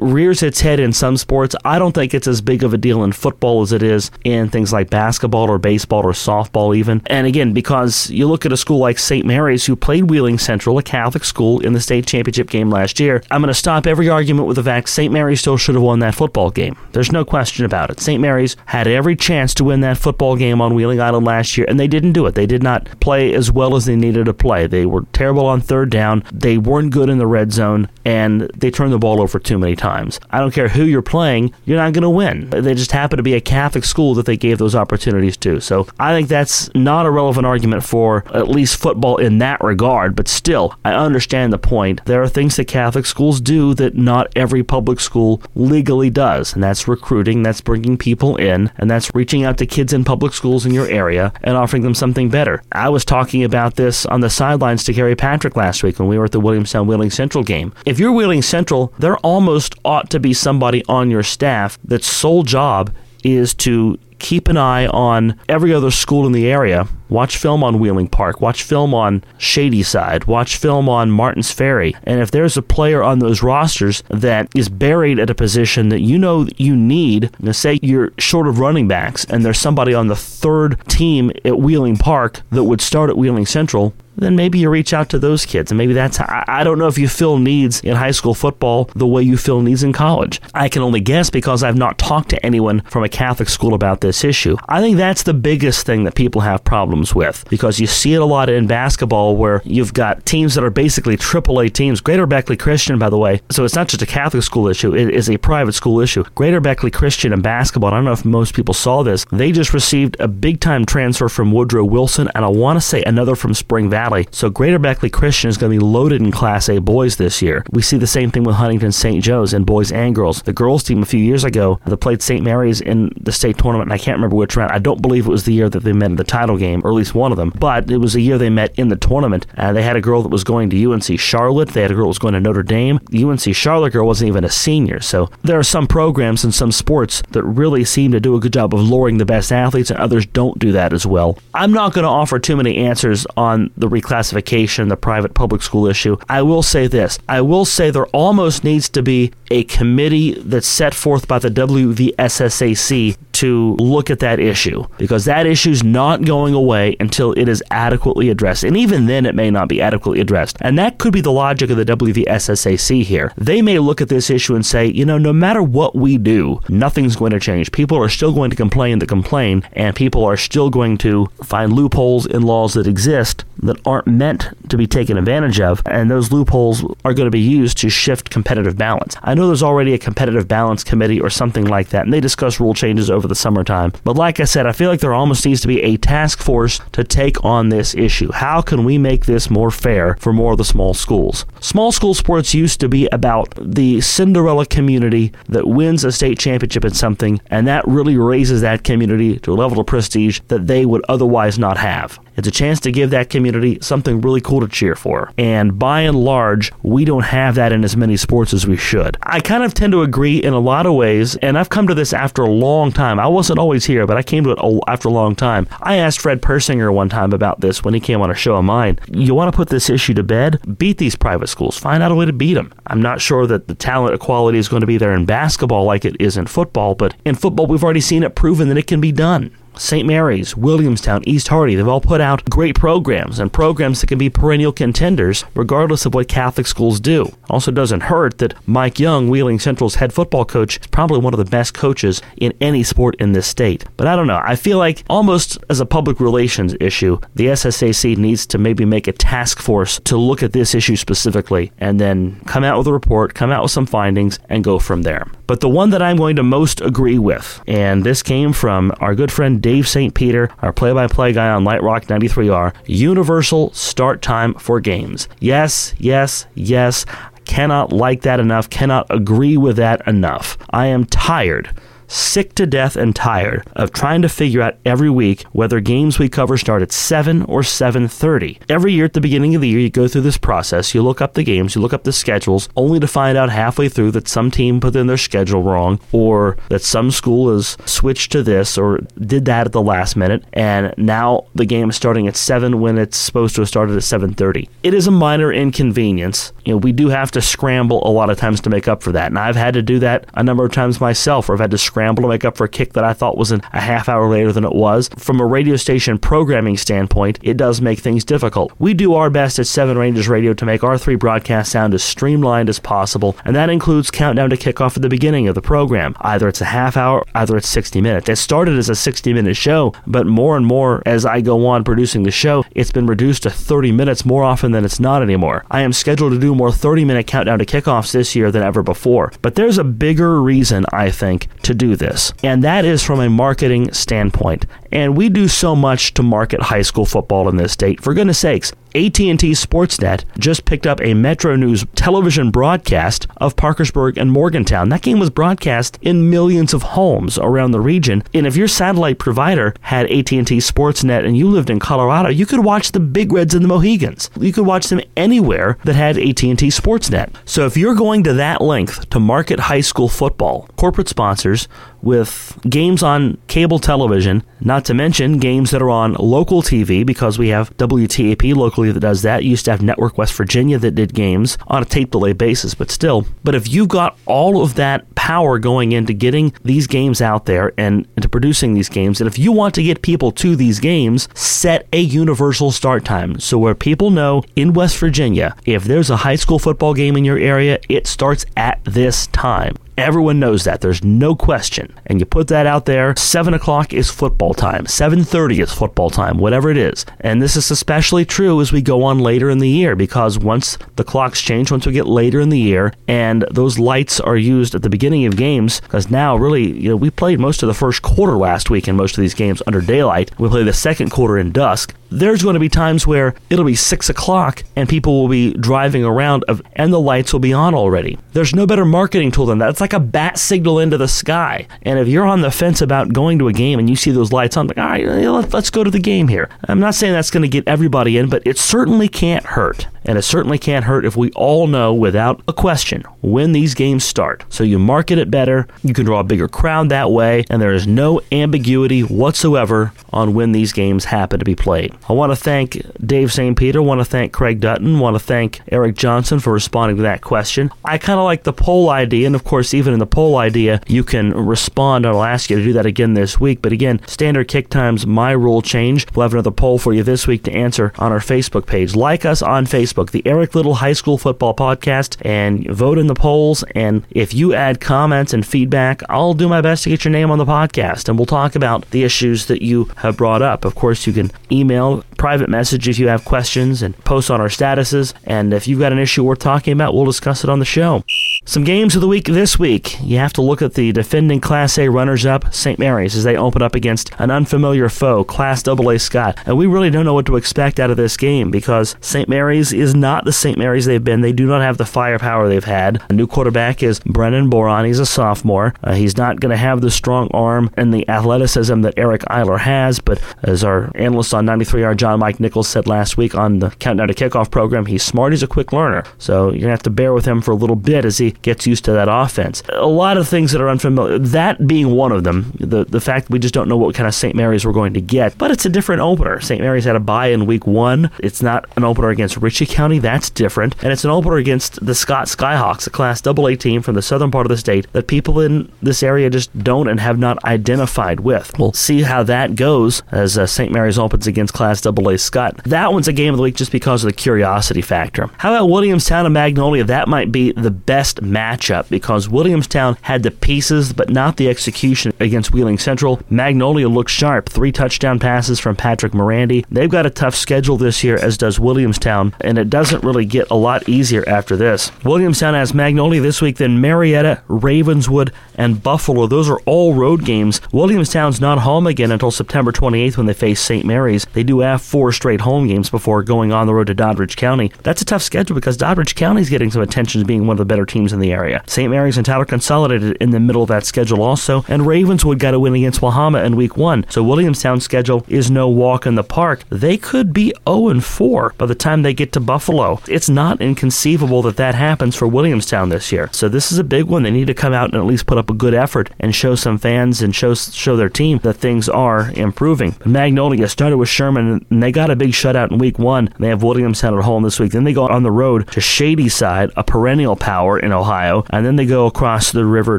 rears 0.00 0.42
its 0.42 0.60
head 0.60 0.80
in 0.80 0.92
some 0.92 1.16
sports. 1.16 1.54
I 1.64 1.78
don't 1.78 1.92
think 1.92 2.14
it's 2.14 2.26
as 2.26 2.40
big 2.40 2.62
of 2.62 2.74
a 2.74 2.78
deal 2.78 3.04
in 3.04 3.12
football 3.12 3.62
as 3.62 3.72
it 3.72 3.82
is 3.82 4.10
in 4.24 4.48
things 4.48 4.72
like 4.72 4.90
basketball 4.90 5.50
or 5.50 5.58
baseball 5.58 6.02
or 6.02 6.12
softball 6.12 6.76
even. 6.76 7.02
And 7.06 7.26
again, 7.26 7.52
because 7.52 8.10
you 8.10 8.26
look 8.26 8.46
at 8.46 8.52
a 8.52 8.56
school 8.56 8.78
like 8.78 8.98
St. 8.98 9.26
Mary's 9.26 9.66
who 9.66 9.76
played 9.76 10.10
Wheeling 10.10 10.38
Central, 10.38 10.78
a 10.78 10.82
Catholic 10.82 11.24
school 11.24 11.60
in 11.60 11.72
the 11.72 11.80
state 11.80 12.06
championship 12.06 12.48
game 12.50 12.70
last 12.70 13.00
year, 13.00 13.22
I'm 13.30 13.40
going 13.40 13.48
to 13.48 13.54
stop 13.54 13.86
every 13.86 14.08
argument 14.08 14.48
with 14.48 14.56
the 14.56 14.62
fact 14.62 14.88
St. 14.88 15.12
Mary's 15.12 15.40
still 15.40 15.56
should 15.56 15.74
have 15.74 15.82
won 15.82 16.00
that 16.00 16.14
football 16.14 16.50
game. 16.50 16.76
There's 16.92 17.12
no 17.12 17.24
question 17.24 17.64
about 17.64 17.90
it. 17.90 18.00
St. 18.00 18.20
Mary's 18.20 18.56
had 18.66 18.86
every 18.86 19.16
chance 19.16 19.54
to 19.54 19.64
win 19.64 19.73
that 19.80 19.98
football 19.98 20.36
game 20.36 20.60
on 20.60 20.74
Wheeling 20.74 21.00
Island 21.00 21.26
last 21.26 21.56
year, 21.56 21.66
and 21.68 21.78
they 21.78 21.88
didn't 21.88 22.12
do 22.12 22.26
it. 22.26 22.34
They 22.34 22.46
did 22.46 22.62
not 22.62 23.00
play 23.00 23.32
as 23.34 23.50
well 23.50 23.76
as 23.76 23.86
they 23.86 23.96
needed 23.96 24.26
to 24.26 24.34
play. 24.34 24.66
They 24.66 24.86
were 24.86 25.02
terrible 25.12 25.46
on 25.46 25.60
third 25.60 25.90
down. 25.90 26.24
They 26.32 26.58
weren't 26.58 26.92
good 26.92 27.08
in 27.08 27.18
the 27.18 27.26
red 27.26 27.52
zone, 27.52 27.88
and 28.04 28.42
they 28.54 28.70
turn 28.70 28.90
the 28.90 28.98
ball 28.98 29.20
over 29.20 29.38
too 29.38 29.58
many 29.58 29.76
times. 29.76 30.20
I 30.30 30.38
don't 30.38 30.54
care 30.54 30.68
who 30.68 30.84
you're 30.84 31.02
playing, 31.02 31.52
you're 31.64 31.78
not 31.78 31.92
going 31.92 32.02
to 32.02 32.10
win. 32.10 32.50
They 32.50 32.74
just 32.74 32.92
happen 32.92 33.16
to 33.16 33.22
be 33.22 33.34
a 33.34 33.40
Catholic 33.40 33.84
school 33.84 34.14
that 34.14 34.26
they 34.26 34.36
gave 34.36 34.58
those 34.58 34.74
opportunities 34.74 35.36
to. 35.38 35.60
So 35.60 35.86
I 35.98 36.14
think 36.14 36.28
that's 36.28 36.72
not 36.74 37.06
a 37.06 37.10
relevant 37.10 37.46
argument 37.46 37.84
for 37.84 38.24
at 38.34 38.48
least 38.48 38.76
football 38.76 39.16
in 39.16 39.38
that 39.38 39.62
regard, 39.62 40.16
but 40.16 40.28
still, 40.28 40.74
I 40.84 40.94
understand 40.94 41.52
the 41.52 41.58
point. 41.58 42.04
There 42.04 42.22
are 42.22 42.28
things 42.28 42.56
that 42.56 42.66
Catholic 42.66 43.06
schools 43.06 43.40
do 43.40 43.74
that 43.74 43.94
not 43.94 44.32
every 44.36 44.62
public 44.62 45.00
school 45.00 45.42
legally 45.54 46.10
does, 46.10 46.54
and 46.54 46.62
that's 46.62 46.88
recruiting, 46.88 47.42
that's 47.42 47.60
bringing 47.60 47.96
people 47.96 48.36
in, 48.36 48.70
and 48.76 48.90
that's 48.90 49.14
reaching 49.14 49.44
out 49.44 49.58
to 49.58 49.66
kids 49.66 49.92
in 49.92 50.04
public 50.04 50.32
schools 50.32 50.66
in 50.66 50.74
your 50.74 50.88
area 50.88 51.32
and 51.42 51.56
offering 51.56 51.82
them 51.82 51.94
something 51.94 52.28
better. 52.28 52.62
I 52.72 52.88
was 52.88 53.04
talking 53.04 53.44
about 53.44 53.76
this 53.76 54.06
on 54.06 54.20
the 54.20 54.30
sidelines 54.30 54.84
to 54.84 54.92
Gary 54.92 55.16
Patrick 55.16 55.56
last 55.56 55.82
week 55.82 55.98
when 55.98 56.08
we 56.08 56.18
were 56.18 56.26
at 56.26 56.32
the 56.32 56.40
Williamstown 56.40 56.86
Wheeling 56.86 57.10
Central 57.10 57.44
game. 57.44 57.72
If 57.86 57.93
you're 57.98 58.12
Wheeling 58.12 58.42
Central, 58.42 58.92
there 58.98 59.16
almost 59.18 59.74
ought 59.84 60.10
to 60.10 60.20
be 60.20 60.32
somebody 60.32 60.84
on 60.88 61.10
your 61.10 61.22
staff 61.22 61.78
that's 61.84 62.06
sole 62.06 62.42
job 62.42 62.92
is 63.22 63.54
to 63.54 63.98
keep 64.18 64.48
an 64.48 64.56
eye 64.56 64.86
on 64.86 65.38
every 65.48 65.74
other 65.74 65.90
school 65.90 66.26
in 66.26 66.32
the 66.32 66.46
area. 66.46 66.88
Watch 67.10 67.36
film 67.36 67.62
on 67.62 67.78
Wheeling 67.78 68.08
Park. 68.08 68.40
Watch 68.40 68.62
film 68.62 68.94
on 68.94 69.22
Shady 69.36 69.82
Side, 69.82 70.24
Watch 70.24 70.56
film 70.56 70.88
on 70.88 71.10
Martins 71.10 71.50
Ferry. 71.50 71.94
And 72.04 72.20
if 72.20 72.30
there's 72.30 72.56
a 72.56 72.62
player 72.62 73.02
on 73.02 73.18
those 73.18 73.42
rosters 73.42 74.02
that 74.08 74.48
is 74.54 74.68
buried 74.68 75.18
at 75.18 75.30
a 75.30 75.34
position 75.34 75.90
that 75.90 76.00
you 76.00 76.18
know 76.18 76.46
you 76.56 76.74
need, 76.74 77.30
say 77.52 77.78
you're 77.82 78.12
short 78.18 78.48
of 78.48 78.58
running 78.58 78.88
backs 78.88 79.24
and 79.26 79.44
there's 79.44 79.58
somebody 79.58 79.92
on 79.92 80.08
the 80.08 80.16
third 80.16 80.82
team 80.88 81.30
at 81.44 81.58
Wheeling 81.58 81.96
Park 81.96 82.40
that 82.50 82.64
would 82.64 82.80
start 82.80 83.10
at 83.10 83.18
Wheeling 83.18 83.46
Central, 83.46 83.94
then 84.16 84.36
maybe 84.36 84.58
you 84.58 84.70
reach 84.70 84.92
out 84.92 85.08
to 85.10 85.18
those 85.18 85.46
kids. 85.46 85.70
And 85.70 85.78
maybe 85.78 85.92
that's, 85.92 86.20
I, 86.20 86.62
don't 86.64 86.78
know 86.78 86.86
if 86.86 86.98
you 86.98 87.08
fill 87.08 87.38
needs 87.38 87.80
in 87.80 87.96
high 87.96 88.10
school 88.12 88.34
football 88.34 88.90
the 88.94 89.06
way 89.06 89.22
you 89.22 89.36
fill 89.36 89.60
needs 89.60 89.82
in 89.82 89.92
college. 89.92 90.40
I 90.54 90.68
can 90.68 90.82
only 90.82 91.00
guess 91.00 91.30
because 91.30 91.62
I've 91.62 91.76
not 91.76 91.98
talked 91.98 92.30
to 92.30 92.46
anyone 92.46 92.80
from 92.82 93.04
a 93.04 93.08
Catholic 93.08 93.48
school 93.48 93.74
about 93.74 94.00
this 94.00 94.24
issue. 94.24 94.56
I 94.68 94.80
think 94.80 94.96
that's 94.96 95.24
the 95.24 95.34
biggest 95.34 95.84
thing 95.84 96.04
that 96.04 96.14
people 96.14 96.42
have 96.42 96.64
problems 96.64 97.14
with 97.14 97.44
because 97.50 97.80
you 97.80 97.86
see 97.86 98.14
it 98.14 98.20
a 98.20 98.24
lot 98.24 98.48
in 98.48 98.66
basketball 98.66 99.36
where 99.36 99.60
you've 99.64 99.94
got 99.94 100.24
teams 100.26 100.54
that 100.54 100.64
are 100.64 100.70
basically 100.70 101.16
AAA 101.16 101.72
teams. 101.72 102.00
Greater 102.00 102.26
Beckley 102.26 102.56
Christian, 102.56 102.98
by 102.98 103.10
the 103.10 103.18
way, 103.18 103.40
so 103.50 103.64
it's 103.64 103.74
not 103.74 103.88
just 103.88 104.02
a 104.02 104.06
Catholic 104.06 104.42
school 104.42 104.68
issue, 104.68 104.94
it 104.94 105.10
is 105.10 105.28
a 105.28 105.36
private 105.38 105.72
school 105.72 106.00
issue. 106.00 106.24
Greater 106.34 106.60
Beckley 106.60 106.90
Christian 106.90 107.32
in 107.32 107.42
basketball, 107.42 107.90
I 107.90 107.96
don't 107.96 108.04
know 108.04 108.12
if 108.12 108.24
most 108.24 108.54
people 108.54 108.74
saw 108.74 109.02
this, 109.02 109.24
they 109.32 109.52
just 109.52 109.74
received 109.74 110.16
a 110.20 110.28
big 110.28 110.60
time 110.60 110.84
transfer 110.86 111.28
from 111.28 111.52
Woodrow 111.52 111.84
Wilson 111.84 112.28
and 112.34 112.44
I 112.44 112.48
want 112.48 112.76
to 112.76 112.80
say 112.80 113.02
another 113.02 113.34
from 113.34 113.54
Spring 113.54 113.90
Valley 113.90 114.03
Valley. 114.04 114.28
So 114.32 114.50
Greater 114.50 114.78
Beckley 114.78 115.08
Christian 115.08 115.48
is 115.48 115.56
going 115.56 115.72
to 115.72 115.78
be 115.78 115.84
loaded 115.84 116.20
in 116.20 116.30
Class 116.30 116.68
A 116.68 116.78
boys 116.78 117.16
this 117.16 117.40
year. 117.40 117.64
We 117.70 117.80
see 117.80 117.96
the 117.96 118.06
same 118.06 118.30
thing 118.30 118.44
with 118.44 118.56
Huntington 118.56 118.92
St. 118.92 119.24
Joe's 119.24 119.54
in 119.54 119.64
boys 119.64 119.90
and 119.92 120.14
girls. 120.14 120.42
The 120.42 120.52
girls 120.52 120.82
team 120.82 121.02
a 121.02 121.06
few 121.06 121.20
years 121.20 121.42
ago 121.42 121.80
that 121.86 121.96
played 121.98 122.20
St. 122.20 122.44
Mary's 122.44 122.82
in 122.82 123.10
the 123.18 123.32
state 123.32 123.56
tournament, 123.56 123.90
and 123.90 123.94
I 123.94 124.02
can't 124.02 124.16
remember 124.18 124.36
which 124.36 124.56
round. 124.56 124.72
I 124.72 124.78
don't 124.78 125.00
believe 125.00 125.26
it 125.26 125.30
was 125.30 125.44
the 125.44 125.54
year 125.54 125.70
that 125.70 125.84
they 125.84 125.94
met 125.94 126.10
in 126.10 126.16
the 126.16 126.24
title 126.24 126.58
game, 126.58 126.82
or 126.84 126.90
at 126.90 126.94
least 126.94 127.14
one 127.14 127.32
of 127.32 127.38
them, 127.38 127.50
but 127.58 127.90
it 127.90 127.96
was 127.96 128.12
the 128.12 128.20
year 128.20 128.36
they 128.36 128.50
met 128.50 128.78
in 128.78 128.88
the 128.88 128.96
tournament. 128.96 129.46
Uh, 129.56 129.72
they 129.72 129.82
had 129.82 129.96
a 129.96 130.02
girl 130.02 130.22
that 130.22 130.28
was 130.28 130.44
going 130.44 130.68
to 130.68 130.92
UNC 130.92 131.18
Charlotte. 131.18 131.70
They 131.70 131.80
had 131.80 131.90
a 131.90 131.94
girl 131.94 132.04
that 132.04 132.08
was 132.08 132.18
going 132.18 132.34
to 132.34 132.40
Notre 132.40 132.62
Dame. 132.62 133.00
The 133.08 133.24
UNC 133.24 133.54
Charlotte 133.54 133.94
girl 133.94 134.06
wasn't 134.06 134.28
even 134.28 134.44
a 134.44 134.50
senior. 134.50 135.00
So 135.00 135.30
there 135.42 135.58
are 135.58 135.64
some 135.64 135.86
programs 135.86 136.44
and 136.44 136.54
some 136.54 136.72
sports 136.72 137.22
that 137.30 137.42
really 137.44 137.84
seem 137.84 138.12
to 138.12 138.20
do 138.20 138.36
a 138.36 138.40
good 138.40 138.52
job 138.52 138.74
of 138.74 138.80
luring 138.80 139.16
the 139.16 139.24
best 139.24 139.50
athletes, 139.50 139.90
and 139.90 139.98
others 139.98 140.26
don't 140.26 140.58
do 140.58 140.72
that 140.72 140.92
as 140.92 141.06
well. 141.06 141.38
I'm 141.54 141.72
not 141.72 141.94
going 141.94 142.04
to 142.04 142.10
offer 142.10 142.38
too 142.38 142.56
many 142.56 142.76
answers 142.76 143.26
on 143.38 143.70
the 143.78 143.88
reclassification, 143.94 144.88
the 144.88 144.96
private 144.96 145.34
public 145.34 145.62
school 145.62 145.86
issue. 145.86 146.16
I 146.28 146.42
will 146.42 146.62
say 146.62 146.86
this 146.86 147.18
I 147.28 147.40
will 147.40 147.64
say 147.64 147.90
there 147.90 148.06
almost 148.06 148.64
needs 148.64 148.88
to 148.90 149.02
be 149.02 149.32
a 149.50 149.64
committee 149.64 150.32
that's 150.40 150.66
set 150.66 150.94
forth 150.94 151.28
by 151.28 151.38
the 151.38 151.50
WVSSAC 151.50 153.16
to 153.32 153.76
look 153.78 154.10
at 154.10 154.20
that 154.20 154.40
issue 154.40 154.84
because 154.96 155.24
that 155.24 155.46
issue 155.46 155.70
is 155.70 155.82
not 155.82 156.24
going 156.24 156.54
away 156.54 156.96
until 157.00 157.32
it 157.32 157.48
is 157.48 157.62
adequately 157.70 158.30
addressed. 158.30 158.64
And 158.64 158.76
even 158.76 159.06
then, 159.06 159.26
it 159.26 159.34
may 159.34 159.50
not 159.50 159.68
be 159.68 159.82
adequately 159.82 160.20
addressed. 160.20 160.56
And 160.60 160.78
that 160.78 160.98
could 160.98 161.12
be 161.12 161.20
the 161.20 161.32
logic 161.32 161.70
of 161.70 161.76
the 161.76 161.84
WVSSAC 161.84 163.02
here. 163.02 163.32
They 163.36 163.60
may 163.60 163.78
look 163.78 164.00
at 164.00 164.08
this 164.08 164.30
issue 164.30 164.54
and 164.54 164.64
say, 164.64 164.86
you 164.86 165.04
know, 165.04 165.18
no 165.18 165.32
matter 165.32 165.62
what 165.62 165.94
we 165.94 166.16
do, 166.16 166.60
nothing's 166.68 167.16
going 167.16 167.32
to 167.32 167.40
change. 167.40 167.72
People 167.72 167.98
are 167.98 168.08
still 168.08 168.32
going 168.32 168.50
to 168.50 168.56
complain 168.56 169.00
to 169.00 169.06
complain, 169.06 169.62
and 169.72 169.96
people 169.96 170.24
are 170.24 170.36
still 170.36 170.70
going 170.70 170.96
to 170.98 171.26
find 171.42 171.72
loopholes 171.72 172.26
in 172.26 172.42
laws 172.42 172.74
that 172.74 172.86
exist 172.86 173.44
that 173.62 173.83
aren't 173.86 174.06
meant 174.06 174.48
to 174.68 174.76
be 174.76 174.86
taken 174.86 175.16
advantage 175.16 175.60
of, 175.60 175.82
and 175.86 176.10
those 176.10 176.32
loopholes 176.32 176.84
are 177.04 177.14
going 177.14 177.26
to 177.26 177.30
be 177.30 177.40
used 177.40 177.78
to 177.78 177.88
shift 177.88 178.30
competitive 178.30 178.76
balance. 178.76 179.16
I 179.22 179.34
know 179.34 179.46
there's 179.46 179.62
already 179.62 179.94
a 179.94 179.98
competitive 179.98 180.48
balance 180.48 180.84
committee 180.84 181.20
or 181.20 181.30
something 181.30 181.66
like 181.66 181.88
that, 181.90 182.04
and 182.04 182.12
they 182.12 182.20
discuss 182.20 182.60
rule 182.60 182.74
changes 182.74 183.10
over 183.10 183.28
the 183.28 183.34
summertime. 183.34 183.92
But 184.04 184.16
like 184.16 184.40
I 184.40 184.44
said, 184.44 184.66
I 184.66 184.72
feel 184.72 184.90
like 184.90 185.00
there 185.00 185.14
almost 185.14 185.44
needs 185.44 185.60
to 185.62 185.68
be 185.68 185.82
a 185.82 185.96
task 185.96 186.40
force 186.40 186.80
to 186.92 187.04
take 187.04 187.44
on 187.44 187.68
this 187.68 187.94
issue. 187.94 188.32
How 188.32 188.60
can 188.62 188.84
we 188.84 188.98
make 188.98 189.26
this 189.26 189.50
more 189.50 189.70
fair 189.70 190.16
for 190.20 190.32
more 190.32 190.52
of 190.52 190.58
the 190.58 190.64
small 190.64 190.94
schools? 190.94 191.44
Small 191.60 191.92
school 191.92 192.14
sports 192.14 192.54
used 192.54 192.80
to 192.80 192.88
be 192.88 193.06
about 193.08 193.54
the 193.60 194.00
Cinderella 194.00 194.66
community 194.66 195.32
that 195.48 195.66
wins 195.66 196.04
a 196.04 196.12
state 196.12 196.38
championship 196.38 196.84
in 196.84 196.94
something, 196.94 197.40
and 197.50 197.66
that 197.66 197.86
really 197.86 198.16
raises 198.16 198.60
that 198.60 198.84
community 198.84 199.38
to 199.40 199.52
a 199.52 199.54
level 199.54 199.80
of 199.80 199.86
prestige 199.86 200.40
that 200.48 200.66
they 200.66 200.84
would 200.86 201.04
otherwise 201.08 201.58
not 201.58 201.78
have. 201.78 202.18
It's 202.36 202.48
a 202.48 202.52
chance 202.52 202.80
to 202.80 202.90
give 202.90 203.10
that 203.10 203.30
community 203.30 203.73
something 203.80 204.20
really 204.20 204.40
cool 204.40 204.60
to 204.60 204.68
cheer 204.68 204.94
for. 204.94 205.32
And 205.38 205.78
by 205.78 206.02
and 206.02 206.16
large, 206.24 206.72
we 206.82 207.04
don't 207.04 207.24
have 207.24 207.54
that 207.56 207.72
in 207.72 207.84
as 207.84 207.96
many 207.96 208.16
sports 208.16 208.52
as 208.54 208.66
we 208.66 208.76
should. 208.76 209.16
I 209.22 209.40
kind 209.40 209.62
of 209.62 209.74
tend 209.74 209.92
to 209.92 210.02
agree 210.02 210.38
in 210.38 210.52
a 210.52 210.58
lot 210.58 210.86
of 210.86 210.94
ways, 210.94 211.36
and 211.36 211.58
I've 211.58 211.70
come 211.70 211.86
to 211.88 211.94
this 211.94 212.12
after 212.12 212.42
a 212.42 212.50
long 212.50 212.92
time. 212.92 213.18
I 213.18 213.26
wasn't 213.26 213.58
always 213.58 213.84
here, 213.84 214.06
but 214.06 214.16
I 214.16 214.22
came 214.22 214.44
to 214.44 214.50
it 214.50 214.80
after 214.88 215.08
a 215.08 215.12
long 215.12 215.34
time. 215.34 215.68
I 215.80 215.96
asked 215.96 216.20
Fred 216.20 216.42
Persinger 216.42 216.92
one 216.92 217.08
time 217.08 217.32
about 217.32 217.60
this 217.60 217.84
when 217.84 217.94
he 217.94 218.00
came 218.00 218.20
on 218.20 218.30
a 218.30 218.34
show 218.34 218.56
of 218.56 218.64
mine. 218.64 218.98
You 219.10 219.34
want 219.34 219.52
to 219.52 219.56
put 219.56 219.68
this 219.68 219.90
issue 219.90 220.14
to 220.14 220.22
bed? 220.22 220.60
Beat 220.78 220.98
these 220.98 221.16
private 221.16 221.48
schools. 221.48 221.78
Find 221.78 222.02
out 222.02 222.12
a 222.12 222.14
way 222.14 222.26
to 222.26 222.32
beat 222.32 222.54
them. 222.54 222.72
I'm 222.86 223.02
not 223.02 223.20
sure 223.20 223.46
that 223.46 223.68
the 223.68 223.74
talent 223.74 224.14
equality 224.14 224.58
is 224.58 224.68
going 224.68 224.80
to 224.80 224.86
be 224.86 224.98
there 224.98 225.14
in 225.14 225.26
basketball 225.26 225.84
like 225.84 226.04
it 226.04 226.16
is 226.20 226.36
in 226.36 226.46
football, 226.46 226.94
but 226.94 227.14
in 227.24 227.34
football, 227.34 227.66
we've 227.66 227.84
already 227.84 228.00
seen 228.00 228.22
it 228.22 228.34
proven 228.34 228.68
that 228.68 228.78
it 228.78 228.86
can 228.86 229.00
be 229.00 229.12
done. 229.12 229.54
St. 229.76 230.06
Mary's, 230.06 230.56
Williamstown, 230.56 231.22
East 231.26 231.48
Hardy, 231.48 231.74
they've 231.74 231.88
all 231.88 232.00
put 232.00 232.20
out 232.20 232.48
great 232.48 232.74
programs 232.74 233.38
and 233.38 233.52
programs 233.52 234.00
that 234.00 234.06
can 234.06 234.18
be 234.18 234.30
perennial 234.30 234.72
contenders 234.72 235.44
regardless 235.54 236.06
of 236.06 236.14
what 236.14 236.28
Catholic 236.28 236.66
schools 236.66 237.00
do. 237.00 237.32
Also 237.50 237.70
doesn't 237.70 238.02
hurt 238.02 238.38
that 238.38 238.54
Mike 238.66 238.98
Young, 238.98 239.28
Wheeling 239.28 239.58
Central's 239.58 239.96
head 239.96 240.12
football 240.12 240.44
coach, 240.44 240.80
is 240.80 240.86
probably 240.86 241.18
one 241.18 241.34
of 241.34 241.38
the 241.38 241.44
best 241.44 241.74
coaches 241.74 242.22
in 242.36 242.52
any 242.60 242.82
sport 242.82 243.16
in 243.16 243.32
this 243.32 243.46
state. 243.46 243.84
But 243.96 244.06
I 244.06 244.16
don't 244.16 244.26
know. 244.26 244.40
I 244.42 244.56
feel 244.56 244.78
like 244.78 245.04
almost 245.08 245.58
as 245.68 245.80
a 245.80 245.86
public 245.86 246.20
relations 246.20 246.74
issue, 246.80 247.18
the 247.34 247.46
SSAC 247.46 248.16
needs 248.16 248.46
to 248.46 248.58
maybe 248.58 248.84
make 248.84 249.06
a 249.06 249.12
task 249.12 249.60
force 249.60 250.00
to 250.00 250.16
look 250.16 250.42
at 250.42 250.52
this 250.52 250.74
issue 250.74 250.96
specifically 250.96 251.72
and 251.78 252.00
then 252.00 252.40
come 252.46 252.64
out 252.64 252.78
with 252.78 252.86
a 252.86 252.92
report, 252.92 253.34
come 253.34 253.50
out 253.50 253.62
with 253.62 253.72
some 253.72 253.86
findings, 253.86 254.38
and 254.48 254.64
go 254.64 254.78
from 254.78 255.02
there. 255.02 255.26
But 255.46 255.60
the 255.60 255.68
one 255.68 255.90
that 255.90 256.02
I'm 256.02 256.16
going 256.16 256.36
to 256.36 256.42
most 256.42 256.80
agree 256.80 257.18
with, 257.18 257.62
and 257.66 258.04
this 258.04 258.22
came 258.22 258.52
from 258.52 258.92
our 259.00 259.14
good 259.14 259.30
friend 259.30 259.60
Dave 259.64 259.88
St. 259.88 260.12
Peter, 260.12 260.50
our 260.60 260.74
play 260.74 260.92
by 260.92 261.06
play 261.06 261.32
guy 261.32 261.48
on 261.48 261.64
Light 261.64 261.82
Rock 261.82 262.04
93R, 262.04 262.74
universal 262.84 263.72
start 263.72 264.20
time 264.20 264.52
for 264.52 264.78
games. 264.78 265.26
Yes, 265.40 265.94
yes, 265.96 266.44
yes. 266.54 267.06
Cannot 267.46 267.90
like 267.90 268.20
that 268.24 268.40
enough, 268.40 268.68
cannot 268.68 269.06
agree 269.08 269.56
with 269.56 269.76
that 269.76 270.06
enough. 270.06 270.58
I 270.68 270.88
am 270.88 271.06
tired 271.06 271.74
sick 272.06 272.54
to 272.54 272.66
death 272.66 272.96
and 272.96 273.14
tired 273.14 273.66
of 273.74 273.92
trying 273.92 274.22
to 274.22 274.28
figure 274.28 274.62
out 274.62 274.76
every 274.84 275.10
week 275.10 275.44
whether 275.52 275.80
games 275.80 276.18
we 276.18 276.28
cover 276.28 276.56
start 276.56 276.82
at 276.82 276.92
7 276.92 277.42
or 277.42 277.62
7:30. 277.62 278.58
Every 278.68 278.92
year 278.92 279.04
at 279.04 279.12
the 279.12 279.20
beginning 279.20 279.54
of 279.54 279.60
the 279.60 279.68
year 279.68 279.80
you 279.80 279.90
go 279.90 280.08
through 280.08 280.22
this 280.22 280.38
process, 280.38 280.94
you 280.94 281.02
look 281.02 281.20
up 281.20 281.34
the 281.34 281.44
games, 281.44 281.74
you 281.74 281.80
look 281.80 281.92
up 281.92 282.04
the 282.04 282.12
schedules, 282.12 282.68
only 282.76 283.00
to 283.00 283.06
find 283.06 283.36
out 283.36 283.50
halfway 283.50 283.88
through 283.88 284.12
that 284.12 284.28
some 284.28 284.50
team 284.50 284.80
put 284.80 284.96
in 284.96 285.06
their 285.06 285.16
schedule 285.16 285.62
wrong 285.62 286.00
or 286.12 286.56
that 286.68 286.82
some 286.82 287.10
school 287.10 287.52
has 287.52 287.76
switched 287.84 288.32
to 288.32 288.42
this 288.42 288.78
or 288.78 289.00
did 289.20 289.44
that 289.44 289.66
at 289.66 289.72
the 289.72 289.82
last 289.82 290.16
minute 290.16 290.44
and 290.52 290.94
now 290.96 291.44
the 291.54 291.66
game 291.66 291.90
is 291.90 291.96
starting 291.96 292.26
at 292.26 292.36
7 292.36 292.80
when 292.80 292.98
it's 292.98 293.16
supposed 293.16 293.54
to 293.54 293.60
have 293.60 293.68
started 293.68 293.96
at 293.96 294.02
7:30. 294.02 294.68
It 294.82 294.94
is 294.94 295.06
a 295.06 295.10
minor 295.10 295.52
inconvenience. 295.52 296.52
You 296.64 296.74
know, 296.74 296.78
we 296.78 296.92
do 296.92 297.08
have 297.08 297.30
to 297.32 297.42
scramble 297.42 298.06
a 298.06 298.10
lot 298.10 298.30
of 298.30 298.38
times 298.38 298.60
to 298.62 298.70
make 298.70 298.88
up 298.88 299.02
for 299.02 299.12
that. 299.12 299.26
And 299.26 299.38
I've 299.38 299.56
had 299.56 299.74
to 299.74 299.82
do 299.82 299.98
that 300.00 300.26
a 300.34 300.42
number 300.42 300.64
of 300.64 300.72
times 300.72 301.00
myself, 301.00 301.48
or 301.48 301.54
I've 301.54 301.60
had 301.60 301.70
to 301.72 301.78
scramble 301.78 302.22
to 302.22 302.28
make 302.28 302.44
up 302.44 302.56
for 302.56 302.64
a 302.64 302.68
kick 302.68 302.94
that 302.94 303.04
I 303.04 303.12
thought 303.12 303.36
was 303.36 303.52
a 303.52 303.60
half 303.72 304.08
hour 304.08 304.28
later 304.28 304.52
than 304.52 304.64
it 304.64 304.74
was. 304.74 305.08
From 305.18 305.40
a 305.40 305.46
radio 305.46 305.76
station 305.76 306.18
programming 306.18 306.76
standpoint, 306.76 307.38
it 307.42 307.56
does 307.56 307.80
make 307.80 307.98
things 307.98 308.24
difficult. 308.24 308.72
We 308.78 308.94
do 308.94 309.14
our 309.14 309.30
best 309.30 309.58
at 309.58 309.66
Seven 309.66 309.98
Ranges 309.98 310.28
Radio 310.28 310.54
to 310.54 310.64
make 310.64 310.82
our 310.82 310.96
three 310.96 311.16
broadcasts 311.16 311.72
sound 311.72 311.94
as 311.94 312.02
streamlined 312.02 312.68
as 312.68 312.78
possible, 312.78 313.36
and 313.44 313.54
that 313.54 313.70
includes 313.70 314.10
countdown 314.10 314.50
to 314.50 314.56
kickoff 314.56 314.96
at 314.96 315.02
the 315.02 315.08
beginning 315.08 315.48
of 315.48 315.54
the 315.54 315.62
program. 315.62 316.14
Either 316.20 316.48
it's 316.48 316.60
a 316.60 316.66
half 316.66 316.96
hour, 316.96 317.24
either 317.34 317.56
it's 317.56 317.68
60 317.68 318.00
minutes. 318.00 318.28
It 318.28 318.36
started 318.36 318.78
as 318.78 318.88
a 318.88 318.94
60 318.94 319.32
minute 319.32 319.56
show, 319.56 319.92
but 320.06 320.26
more 320.26 320.56
and 320.56 320.66
more 320.66 321.02
as 321.04 321.26
I 321.26 321.40
go 321.40 321.66
on 321.66 321.84
producing 321.84 322.22
the 322.22 322.30
show, 322.30 322.64
it's 322.72 322.92
been 322.92 323.06
reduced 323.06 323.42
to 323.42 323.50
30 323.50 323.92
minutes 323.92 324.24
more 324.24 324.42
often 324.44 324.72
than 324.72 324.84
it's 324.84 325.00
not 325.00 325.22
anymore. 325.22 325.64
I 325.70 325.82
am 325.82 325.92
scheduled 325.92 326.32
to 326.32 326.38
do 326.38 326.53
more 326.54 326.72
30 326.72 327.04
minute 327.04 327.26
countdown 327.26 327.58
to 327.58 327.66
kickoffs 327.66 328.12
this 328.12 328.34
year 328.34 328.50
than 328.50 328.62
ever 328.62 328.82
before. 328.82 329.32
But 329.42 329.54
there's 329.54 329.78
a 329.78 329.84
bigger 329.84 330.40
reason, 330.40 330.84
I 330.92 331.10
think, 331.10 331.48
to 331.62 331.74
do 331.74 331.96
this, 331.96 332.32
and 332.42 332.62
that 332.64 332.84
is 332.84 333.02
from 333.02 333.20
a 333.20 333.30
marketing 333.30 333.92
standpoint. 333.92 334.66
And 334.92 335.16
we 335.16 335.28
do 335.28 335.48
so 335.48 335.74
much 335.74 336.14
to 336.14 336.22
market 336.22 336.62
high 336.62 336.82
school 336.82 337.06
football 337.06 337.48
in 337.48 337.56
this 337.56 337.72
state. 337.72 338.02
For 338.02 338.14
goodness 338.14 338.38
sakes, 338.38 338.72
AT&T 338.94 339.34
Sportsnet 339.34 340.24
just 340.38 340.64
picked 340.64 340.86
up 340.86 341.00
a 341.02 341.14
Metro 341.14 341.56
News 341.56 341.84
television 341.96 342.50
broadcast 342.52 343.26
of 343.38 343.56
Parkersburg 343.56 344.16
and 344.16 344.30
Morgantown. 344.30 344.88
That 344.88 345.02
game 345.02 345.18
was 345.18 345.30
broadcast 345.30 345.98
in 346.00 346.30
millions 346.30 346.72
of 346.72 346.82
homes 346.82 347.36
around 347.36 347.72
the 347.72 347.80
region. 347.80 348.22
And 348.32 348.46
if 348.46 348.56
your 348.56 348.68
satellite 348.68 349.18
provider 349.18 349.74
had 349.80 350.06
AT&T 350.06 350.58
Sportsnet 350.58 351.26
and 351.26 351.36
you 351.36 351.48
lived 351.48 351.70
in 351.70 351.80
Colorado, 351.80 352.28
you 352.28 352.46
could 352.46 352.64
watch 352.64 352.92
the 352.92 353.00
Big 353.00 353.32
Reds 353.32 353.54
and 353.54 353.64
the 353.64 353.68
Mohigans. 353.68 354.30
You 354.38 354.52
could 354.52 354.66
watch 354.66 354.86
them 354.86 355.00
anywhere 355.16 355.76
that 355.84 355.96
had 355.96 356.16
AT&T 356.16 356.54
Sportsnet. 356.54 357.34
So 357.44 357.66
if 357.66 357.76
you're 357.76 357.96
going 357.96 358.22
to 358.24 358.32
that 358.34 358.60
length 358.60 359.10
to 359.10 359.18
market 359.18 359.58
high 359.58 359.80
school 359.80 360.08
football, 360.08 360.68
corporate 360.76 361.08
sponsors 361.08 361.66
with 362.04 362.58
games 362.68 363.02
on 363.02 363.38
cable 363.48 363.78
television, 363.78 364.42
not 364.60 364.84
to 364.84 364.94
mention 364.94 365.38
games 365.38 365.70
that 365.70 365.82
are 365.82 365.90
on 365.90 366.14
local 366.14 366.62
TV 366.62 367.04
because 367.04 367.38
we 367.38 367.48
have 367.48 367.74
WTAP 367.76 368.54
locally 368.54 368.92
that 368.92 369.00
does 369.00 369.22
that. 369.22 369.42
You 369.42 369.50
used 369.50 369.64
to 369.64 369.70
have 369.70 369.82
Network 369.82 370.18
West 370.18 370.34
Virginia 370.34 370.78
that 370.78 370.94
did 370.94 371.14
games 371.14 371.58
on 371.66 371.82
a 371.82 371.86
tape 371.86 372.10
delay 372.10 372.32
basis, 372.32 372.74
but 372.74 372.90
still. 372.90 373.26
But 373.42 373.54
if 373.54 373.68
you've 373.72 373.88
got 373.88 374.18
all 374.26 374.62
of 374.62 374.74
that 374.74 375.12
power 375.14 375.58
going 375.58 375.92
into 375.92 376.12
getting 376.12 376.52
these 376.62 376.86
games 376.86 377.22
out 377.22 377.46
there 377.46 377.72
and 377.78 378.06
into 378.16 378.28
producing 378.28 378.74
these 378.74 378.88
games, 378.88 379.20
and 379.20 379.26
if 379.26 379.38
you 379.38 379.52
want 379.52 379.74
to 379.74 379.82
get 379.82 380.02
people 380.02 380.30
to 380.32 380.56
these 380.56 380.80
games, 380.80 381.28
set 381.34 381.86
a 381.92 382.00
universal 382.00 382.70
start 382.70 383.04
time. 383.04 383.40
So 383.40 383.58
where 383.58 383.74
people 383.74 384.10
know 384.10 384.42
in 384.56 384.74
West 384.74 384.98
Virginia, 384.98 385.56
if 385.64 385.84
there's 385.84 386.10
a 386.10 386.18
high 386.18 386.36
school 386.36 386.58
football 386.58 386.94
game 386.94 387.16
in 387.16 387.24
your 387.24 387.38
area, 387.38 387.78
it 387.88 388.06
starts 388.06 388.44
at 388.56 388.84
this 388.84 389.26
time. 389.28 389.76
Everyone 389.96 390.40
knows 390.40 390.64
that. 390.64 390.80
There's 390.80 391.04
no 391.04 391.36
question. 391.36 391.94
And 392.06 392.18
you 392.18 392.26
put 392.26 392.48
that 392.48 392.66
out 392.66 392.84
there. 392.84 393.14
Seven 393.16 393.54
o'clock 393.54 393.92
is 393.92 394.10
football 394.10 394.52
time. 394.52 394.86
Seven 394.86 395.22
thirty 395.22 395.60
is 395.60 395.72
football 395.72 396.10
time. 396.10 396.38
Whatever 396.38 396.70
it 396.70 396.76
is. 396.76 397.06
And 397.20 397.40
this 397.40 397.54
is 397.54 397.70
especially 397.70 398.24
true 398.24 398.60
as 398.60 398.72
we 398.72 398.82
go 398.82 399.04
on 399.04 399.20
later 399.20 399.50
in 399.50 399.58
the 399.58 399.68
year 399.68 399.94
because 399.94 400.38
once 400.38 400.78
the 400.96 401.04
clocks 401.04 401.40
change, 401.40 401.70
once 401.70 401.86
we 401.86 401.92
get 401.92 402.08
later 402.08 402.40
in 402.40 402.48
the 402.48 402.58
year, 402.58 402.92
and 403.06 403.44
those 403.50 403.78
lights 403.78 404.18
are 404.18 404.36
used 404.36 404.74
at 404.74 404.82
the 404.82 404.90
beginning 404.90 405.26
of 405.26 405.36
games, 405.36 405.80
because 405.80 406.10
now 406.10 406.36
really, 406.36 406.76
you 406.78 406.88
know, 406.88 406.96
we 406.96 407.10
played 407.10 407.38
most 407.38 407.62
of 407.62 407.68
the 407.68 407.74
first 407.74 408.02
quarter 408.02 408.36
last 408.36 408.70
week 408.70 408.88
in 408.88 408.96
most 408.96 409.16
of 409.16 409.22
these 409.22 409.34
games 409.34 409.62
under 409.66 409.80
daylight. 409.80 410.30
We 410.40 410.48
play 410.48 410.64
the 410.64 410.72
second 410.72 411.10
quarter 411.10 411.38
in 411.38 411.52
dusk 411.52 411.94
there's 412.18 412.42
going 412.42 412.54
to 412.54 412.60
be 412.60 412.68
times 412.68 413.06
where 413.06 413.34
it'll 413.50 413.64
be 413.64 413.74
six 413.74 414.08
o'clock 414.08 414.62
and 414.76 414.88
people 414.88 415.20
will 415.20 415.28
be 415.28 415.52
driving 415.54 416.04
around 416.04 416.44
and 416.74 416.92
the 416.92 417.00
lights 417.00 417.32
will 417.32 417.40
be 417.40 417.52
on 417.52 417.74
already. 417.74 418.18
There's 418.32 418.54
no 418.54 418.66
better 418.66 418.84
marketing 418.84 419.30
tool 419.30 419.46
than 419.46 419.58
that. 419.58 419.70
It's 419.70 419.80
like 419.80 419.92
a 419.92 420.00
bat 420.00 420.38
signal 420.38 420.78
into 420.78 420.98
the 420.98 421.08
sky. 421.08 421.66
And 421.82 421.98
if 421.98 422.08
you're 422.08 422.26
on 422.26 422.40
the 422.40 422.50
fence 422.50 422.80
about 422.80 423.12
going 423.12 423.38
to 423.40 423.48
a 423.48 423.52
game 423.52 423.78
and 423.78 423.90
you 423.90 423.96
see 423.96 424.10
those 424.10 424.32
lights 424.32 424.56
on, 424.56 424.66
like, 424.66 424.78
all 424.78 424.84
right, 424.84 425.52
let's 425.52 425.70
go 425.70 425.84
to 425.84 425.90
the 425.90 425.98
game 425.98 426.28
here. 426.28 426.48
I'm 426.68 426.80
not 426.80 426.94
saying 426.94 427.12
that's 427.12 427.30
going 427.30 427.42
to 427.42 427.48
get 427.48 427.66
everybody 427.68 428.18
in, 428.18 428.28
but 428.28 428.42
it 428.46 428.58
certainly 428.58 429.08
can't 429.08 429.44
hurt. 429.44 429.88
And 430.06 430.18
it 430.18 430.22
certainly 430.22 430.58
can't 430.58 430.84
hurt 430.84 431.06
if 431.06 431.16
we 431.16 431.30
all 431.30 431.66
know 431.66 431.94
without 431.94 432.42
a 432.46 432.52
question 432.52 433.02
when 433.22 433.52
these 433.52 433.74
games 433.74 434.04
start. 434.04 434.44
So 434.50 434.62
you 434.62 434.78
market 434.78 435.18
it 435.18 435.30
better, 435.30 435.66
you 435.82 435.94
can 435.94 436.04
draw 436.04 436.20
a 436.20 436.24
bigger 436.24 436.46
crowd 436.46 436.90
that 436.90 437.10
way, 437.10 437.44
and 437.48 437.60
there 437.62 437.72
is 437.72 437.86
no 437.86 438.20
ambiguity 438.30 439.00
whatsoever 439.00 439.92
on 440.12 440.34
when 440.34 440.52
these 440.52 440.74
games 440.74 441.06
happen 441.06 441.38
to 441.38 441.44
be 441.44 441.54
played. 441.54 441.94
I 442.08 442.12
want 442.12 442.32
to 442.32 442.36
thank 442.36 442.80
Dave 443.04 443.32
St. 443.32 443.56
Peter, 443.56 443.80
want 443.80 444.00
to 444.00 444.04
thank 444.04 444.32
Craig 444.32 444.60
Dutton, 444.60 444.98
want 444.98 445.14
to 445.14 445.20
thank 445.20 445.60
Eric 445.72 445.96
Johnson 445.96 446.38
for 446.38 446.52
responding 446.52 446.96
to 446.96 447.02
that 447.02 447.22
question. 447.22 447.70
I 447.84 447.96
kind 447.96 448.18
of 448.18 448.24
like 448.24 448.42
the 448.42 448.52
poll 448.52 448.90
idea, 448.90 449.26
and 449.26 449.34
of 449.34 449.44
course, 449.44 449.72
even 449.72 449.94
in 449.94 449.98
the 449.98 450.06
poll 450.06 450.36
idea, 450.36 450.82
you 450.86 451.02
can 451.02 451.32
respond, 451.32 452.06
I'll 452.06 452.22
ask 452.22 452.50
you 452.50 452.56
to 452.56 452.64
do 452.64 452.72
that 452.74 452.84
again 452.84 453.14
this 453.14 453.40
week. 453.40 453.62
But 453.62 453.72
again, 453.72 454.00
standard 454.06 454.48
kick 454.48 454.68
times, 454.68 455.06
my 455.06 455.32
rule 455.32 455.62
change. 455.62 456.06
We'll 456.14 456.24
have 456.24 456.34
another 456.34 456.50
poll 456.50 456.78
for 456.78 456.92
you 456.92 457.02
this 457.02 457.26
week 457.26 457.42
to 457.44 457.52
answer 457.52 457.92
on 457.98 458.12
our 458.12 458.18
Facebook 458.18 458.66
page. 458.66 458.94
Like 458.94 459.24
us 459.24 459.40
on 459.40 459.66
Facebook, 459.66 460.10
the 460.10 460.26
Eric 460.26 460.54
Little 460.54 460.74
High 460.74 460.92
School 460.92 461.16
Football 461.16 461.54
Podcast, 461.54 462.16
and 462.24 462.68
vote 462.70 462.98
in 462.98 463.06
the 463.06 463.14
polls. 463.14 463.64
And 463.74 464.04
if 464.10 464.34
you 464.34 464.52
add 464.52 464.80
comments 464.80 465.32
and 465.32 465.46
feedback, 465.46 466.02
I'll 466.10 466.34
do 466.34 466.48
my 466.48 466.60
best 466.60 466.84
to 466.84 466.90
get 466.90 467.04
your 467.04 467.12
name 467.12 467.30
on 467.30 467.38
the 467.38 467.46
podcast, 467.46 468.08
and 468.08 468.18
we'll 468.18 468.26
talk 468.26 468.54
about 468.54 468.90
the 468.90 469.04
issues 469.04 469.46
that 469.46 469.62
you 469.62 469.90
have 469.96 470.16
brought 470.16 470.42
up. 470.42 470.64
Of 470.64 470.74
course, 470.74 471.06
you 471.06 471.12
can 471.12 471.30
email 471.50 471.93
now 471.94 472.02
private 472.24 472.48
message 472.48 472.88
if 472.88 472.98
you 472.98 473.06
have 473.06 473.22
questions 473.22 473.82
and 473.82 473.94
post 474.06 474.30
on 474.30 474.40
our 474.40 474.48
statuses. 474.48 475.12
And 475.24 475.52
if 475.52 475.68
you've 475.68 475.78
got 475.78 475.92
an 475.92 475.98
issue 475.98 476.24
worth 476.24 476.38
talking 476.38 476.72
about, 476.72 476.94
we'll 476.94 477.04
discuss 477.04 477.44
it 477.44 477.50
on 477.50 477.58
the 477.58 477.66
show. 477.66 478.02
Some 478.46 478.64
games 478.64 478.94
of 478.94 479.02
the 479.02 479.08
week 479.08 479.26
this 479.26 479.58
week. 479.58 479.98
You 480.02 480.18
have 480.18 480.32
to 480.34 480.42
look 480.42 480.62
at 480.62 480.72
the 480.72 480.92
defending 480.92 481.40
Class 481.40 481.78
A 481.78 481.88
runners 481.88 482.24
up, 482.26 482.52
St. 482.54 482.78
Mary's, 482.78 483.14
as 483.14 483.24
they 483.24 483.36
open 483.36 483.60
up 483.62 483.74
against 483.74 484.10
an 484.18 484.30
unfamiliar 484.30 484.88
foe, 484.88 485.24
Class 485.24 485.66
AA 485.66 485.98
Scott. 485.98 486.38
And 486.46 486.56
we 486.56 486.66
really 486.66 486.90
don't 486.90 487.04
know 487.04 487.14
what 487.14 487.26
to 487.26 487.36
expect 487.36 487.78
out 487.78 487.90
of 487.90 487.96
this 487.98 488.16
game 488.16 488.50
because 488.50 488.96
St. 489.00 489.28
Mary's 489.28 489.72
is 489.72 489.94
not 489.94 490.24
the 490.24 490.32
St. 490.32 490.58
Mary's 490.58 490.84
they've 490.86 491.02
been. 491.02 491.20
They 491.22 491.32
do 491.32 491.46
not 491.46 491.62
have 491.62 491.78
the 491.78 491.86
firepower 491.86 492.48
they've 492.48 492.64
had. 492.64 493.02
A 493.08 493.14
new 493.14 493.26
quarterback 493.26 493.82
is 493.82 494.00
Brennan 494.00 494.50
Boron. 494.50 494.84
He's 494.84 494.98
a 494.98 495.06
sophomore. 495.06 495.74
Uh, 495.82 495.94
he's 495.94 496.16
not 496.16 496.40
going 496.40 496.50
to 496.50 496.56
have 496.56 496.80
the 496.80 496.90
strong 496.90 497.28
arm 497.32 497.70
and 497.76 497.92
the 497.92 498.08
athleticism 498.08 498.82
that 498.82 498.94
Eric 498.96 499.22
Eiler 499.22 499.58
has, 499.58 500.00
but 500.00 500.22
as 500.42 500.64
our 500.64 500.90
analyst 500.94 501.32
on 501.32 501.46
93R, 501.46 501.96
John 501.96 502.13
Mike 502.16 502.40
Nichols, 502.40 502.68
said 502.68 502.86
last 502.86 503.16
week 503.16 503.34
on 503.34 503.58
the 503.58 503.70
Countdown 503.70 504.08
to 504.08 504.14
Kickoff 504.14 504.50
program, 504.50 504.86
he's 504.86 505.02
smart, 505.02 505.32
he's 505.32 505.42
a 505.42 505.46
quick 505.46 505.72
learner. 505.72 506.04
So 506.18 506.44
you're 506.44 506.52
going 506.52 506.62
to 506.62 506.68
have 506.70 506.82
to 506.84 506.90
bear 506.90 507.12
with 507.12 507.24
him 507.24 507.40
for 507.40 507.52
a 507.52 507.56
little 507.56 507.76
bit 507.76 508.04
as 508.04 508.18
he 508.18 508.32
gets 508.42 508.66
used 508.66 508.84
to 508.86 508.92
that 508.92 509.08
offense. 509.10 509.62
A 509.70 509.86
lot 509.86 510.16
of 510.16 510.28
things 510.28 510.52
that 510.52 510.60
are 510.60 510.68
unfamiliar, 510.68 511.18
that 511.18 511.66
being 511.66 511.90
one 511.90 512.12
of 512.12 512.24
them, 512.24 512.52
the, 512.58 512.84
the 512.84 513.00
fact 513.00 513.30
we 513.30 513.38
just 513.38 513.54
don't 513.54 513.68
know 513.68 513.76
what 513.76 513.94
kind 513.94 514.06
of 514.06 514.14
St. 514.14 514.34
Mary's 514.34 514.64
we're 514.64 514.72
going 514.72 514.94
to 514.94 515.00
get, 515.00 515.36
but 515.38 515.50
it's 515.50 515.66
a 515.66 515.68
different 515.68 516.00
opener. 516.00 516.40
St. 516.40 516.60
Mary's 516.60 516.84
had 516.84 516.96
a 516.96 517.00
bye 517.00 517.28
in 517.28 517.46
week 517.46 517.66
one. 517.66 518.10
It's 518.18 518.42
not 518.42 518.66
an 518.76 518.84
opener 518.84 519.10
against 519.10 519.36
Ritchie 519.36 519.66
County, 519.66 519.98
that's 519.98 520.30
different. 520.30 520.74
And 520.82 520.92
it's 520.92 521.04
an 521.04 521.10
opener 521.10 521.36
against 521.36 521.84
the 521.84 521.94
Scott 521.94 522.26
Skyhawks, 522.26 522.86
a 522.86 522.90
Class 522.90 523.26
AA 523.26 523.54
team 523.56 523.82
from 523.82 523.94
the 523.94 524.02
southern 524.02 524.30
part 524.30 524.46
of 524.46 524.50
the 524.50 524.56
state 524.56 524.86
that 524.92 525.06
people 525.06 525.40
in 525.40 525.70
this 525.82 526.02
area 526.02 526.30
just 526.30 526.56
don't 526.62 526.88
and 526.88 527.00
have 527.00 527.18
not 527.18 527.42
identified 527.44 528.20
with. 528.20 528.58
We'll 528.58 528.72
see 528.72 529.02
how 529.02 529.22
that 529.24 529.56
goes 529.56 530.02
as 530.10 530.38
uh, 530.38 530.46
St. 530.46 530.72
Mary's 530.72 530.98
opens 530.98 531.26
against 531.26 531.54
Class 531.54 531.84
AA 531.84 532.03
Scott. 532.16 532.62
That 532.64 532.92
one's 532.92 533.08
a 533.08 533.12
game 533.12 533.32
of 533.32 533.38
the 533.38 533.42
week 533.42 533.56
just 533.56 533.72
because 533.72 534.04
of 534.04 534.08
the 534.08 534.16
curiosity 534.16 534.82
factor. 534.82 535.28
How 535.38 535.54
about 535.54 535.70
Williamstown 535.70 536.26
and 536.26 536.34
Magnolia? 536.34 536.84
That 536.84 537.08
might 537.08 537.32
be 537.32 537.52
the 537.52 537.70
best 537.70 538.22
matchup 538.22 538.88
because 538.88 539.28
Williamstown 539.28 539.96
had 540.02 540.22
the 540.22 540.30
pieces 540.30 540.92
but 540.92 541.10
not 541.10 541.36
the 541.36 541.48
execution 541.48 542.12
against 542.20 542.52
Wheeling 542.52 542.78
Central. 542.78 543.20
Magnolia 543.30 543.88
looks 543.88 544.12
sharp. 544.12 544.48
Three 544.48 544.72
touchdown 544.72 545.18
passes 545.18 545.58
from 545.58 545.76
Patrick 545.76 546.12
Morandi. 546.12 546.64
They've 546.70 546.90
got 546.90 547.06
a 547.06 547.10
tough 547.10 547.34
schedule 547.34 547.76
this 547.76 548.04
year, 548.04 548.16
as 548.16 548.36
does 548.36 548.60
Williamstown, 548.60 549.34
and 549.40 549.58
it 549.58 549.70
doesn't 549.70 550.04
really 550.04 550.24
get 550.24 550.50
a 550.50 550.54
lot 550.54 550.88
easier 550.88 551.26
after 551.28 551.56
this. 551.56 551.90
Williamstown 552.04 552.54
has 552.54 552.74
Magnolia 552.74 553.20
this 553.20 553.40
week, 553.40 553.56
then 553.56 553.80
Marietta, 553.80 554.42
Ravenswood, 554.48 555.32
and 555.54 555.82
Buffalo. 555.82 556.26
Those 556.26 556.48
are 556.48 556.60
all 556.60 556.94
road 556.94 557.24
games. 557.24 557.60
Williamstown's 557.72 558.40
not 558.40 558.58
home 558.58 558.86
again 558.86 559.12
until 559.12 559.30
September 559.30 559.72
28th 559.72 560.16
when 560.16 560.26
they 560.26 560.34
face 560.34 560.60
St. 560.60 560.84
Mary's. 560.84 561.24
They 561.32 561.42
do 561.42 561.60
have 561.60 561.82
four 561.84 562.12
straight 562.12 562.40
home 562.40 562.66
games 562.66 562.90
before 562.90 563.22
going 563.22 563.52
on 563.52 563.66
the 563.66 563.74
road 563.74 563.86
to 563.86 563.94
Doddridge 563.94 564.36
County. 564.36 564.72
That's 564.82 565.02
a 565.02 565.04
tough 565.04 565.22
schedule 565.22 565.54
because 565.54 565.76
Doddridge 565.76 566.14
County 566.14 566.40
is 566.40 566.50
getting 566.50 566.70
some 566.70 566.82
attention 566.82 567.20
as 567.20 567.26
being 567.26 567.46
one 567.46 567.54
of 567.54 567.58
the 567.58 567.64
better 567.64 567.86
teams 567.86 568.12
in 568.12 568.20
the 568.20 568.32
area. 568.32 568.62
St. 568.66 568.90
Mary's 568.90 569.16
and 569.16 569.26
Tyler 569.26 569.44
consolidated 569.44 570.16
in 570.20 570.30
the 570.30 570.40
middle 570.40 570.62
of 570.62 570.68
that 570.68 570.84
schedule 570.84 571.22
also, 571.22 571.64
and 571.68 571.86
Ravenswood 571.86 572.38
got 572.38 572.54
a 572.54 572.60
win 572.60 572.74
against 572.74 573.00
Wahama 573.00 573.44
in 573.44 573.56
week 573.56 573.76
one. 573.76 574.04
So 574.08 574.22
Williamstown's 574.22 574.84
schedule 574.84 575.24
is 575.28 575.50
no 575.50 575.68
walk 575.68 576.06
in 576.06 576.14
the 576.14 576.24
park. 576.24 576.64
They 576.70 576.96
could 576.96 577.32
be 577.32 577.52
0 577.68 578.00
4 578.00 578.54
by 578.56 578.66
the 578.66 578.74
time 578.74 579.02
they 579.02 579.14
get 579.14 579.32
to 579.32 579.40
Buffalo. 579.40 580.00
It's 580.08 580.28
not 580.28 580.60
inconceivable 580.60 581.42
that 581.42 581.56
that 581.56 581.74
happens 581.74 582.16
for 582.16 582.26
Williamstown 582.26 582.88
this 582.88 583.12
year. 583.12 583.28
So 583.32 583.48
this 583.48 583.70
is 583.70 583.78
a 583.78 583.84
big 583.84 584.04
one. 584.04 584.22
They 584.22 584.30
need 584.30 584.46
to 584.46 584.54
come 584.54 584.72
out 584.72 584.90
and 584.92 584.96
at 584.96 585.06
least 585.06 585.26
put 585.26 585.38
up 585.38 585.50
a 585.50 585.54
good 585.54 585.74
effort 585.74 586.10
and 586.18 586.34
show 586.34 586.54
some 586.54 586.78
fans 586.78 587.22
and 587.22 587.34
show 587.34 587.54
show 587.54 587.96
their 587.96 588.08
team 588.08 588.38
that 588.38 588.54
things 588.54 588.88
are 588.88 589.30
improving. 589.34 589.96
Magnolia 590.04 590.68
started 590.68 590.96
with 590.96 591.08
Sherman 591.08 591.64
and 591.74 591.82
they 591.82 591.92
got 591.92 592.10
a 592.10 592.16
big 592.16 592.30
shutout 592.30 592.70
in 592.70 592.78
week 592.78 592.98
one. 592.98 593.28
They 593.38 593.48
have 593.48 593.62
Williamstown 593.62 594.16
at 594.16 594.24
home 594.24 594.44
this 594.44 594.60
week. 594.60 594.72
Then 594.72 594.84
they 594.84 594.92
go 594.92 595.08
on 595.08 595.24
the 595.24 595.30
road 595.30 595.66
to 595.72 595.80
Shadyside, 595.80 596.70
a 596.76 596.84
perennial 596.84 597.34
power 597.36 597.78
in 597.78 597.92
Ohio, 597.92 598.44
and 598.50 598.64
then 598.64 598.76
they 598.76 598.86
go 598.86 599.06
across 599.06 599.50
the 599.50 599.64
river 599.64 599.98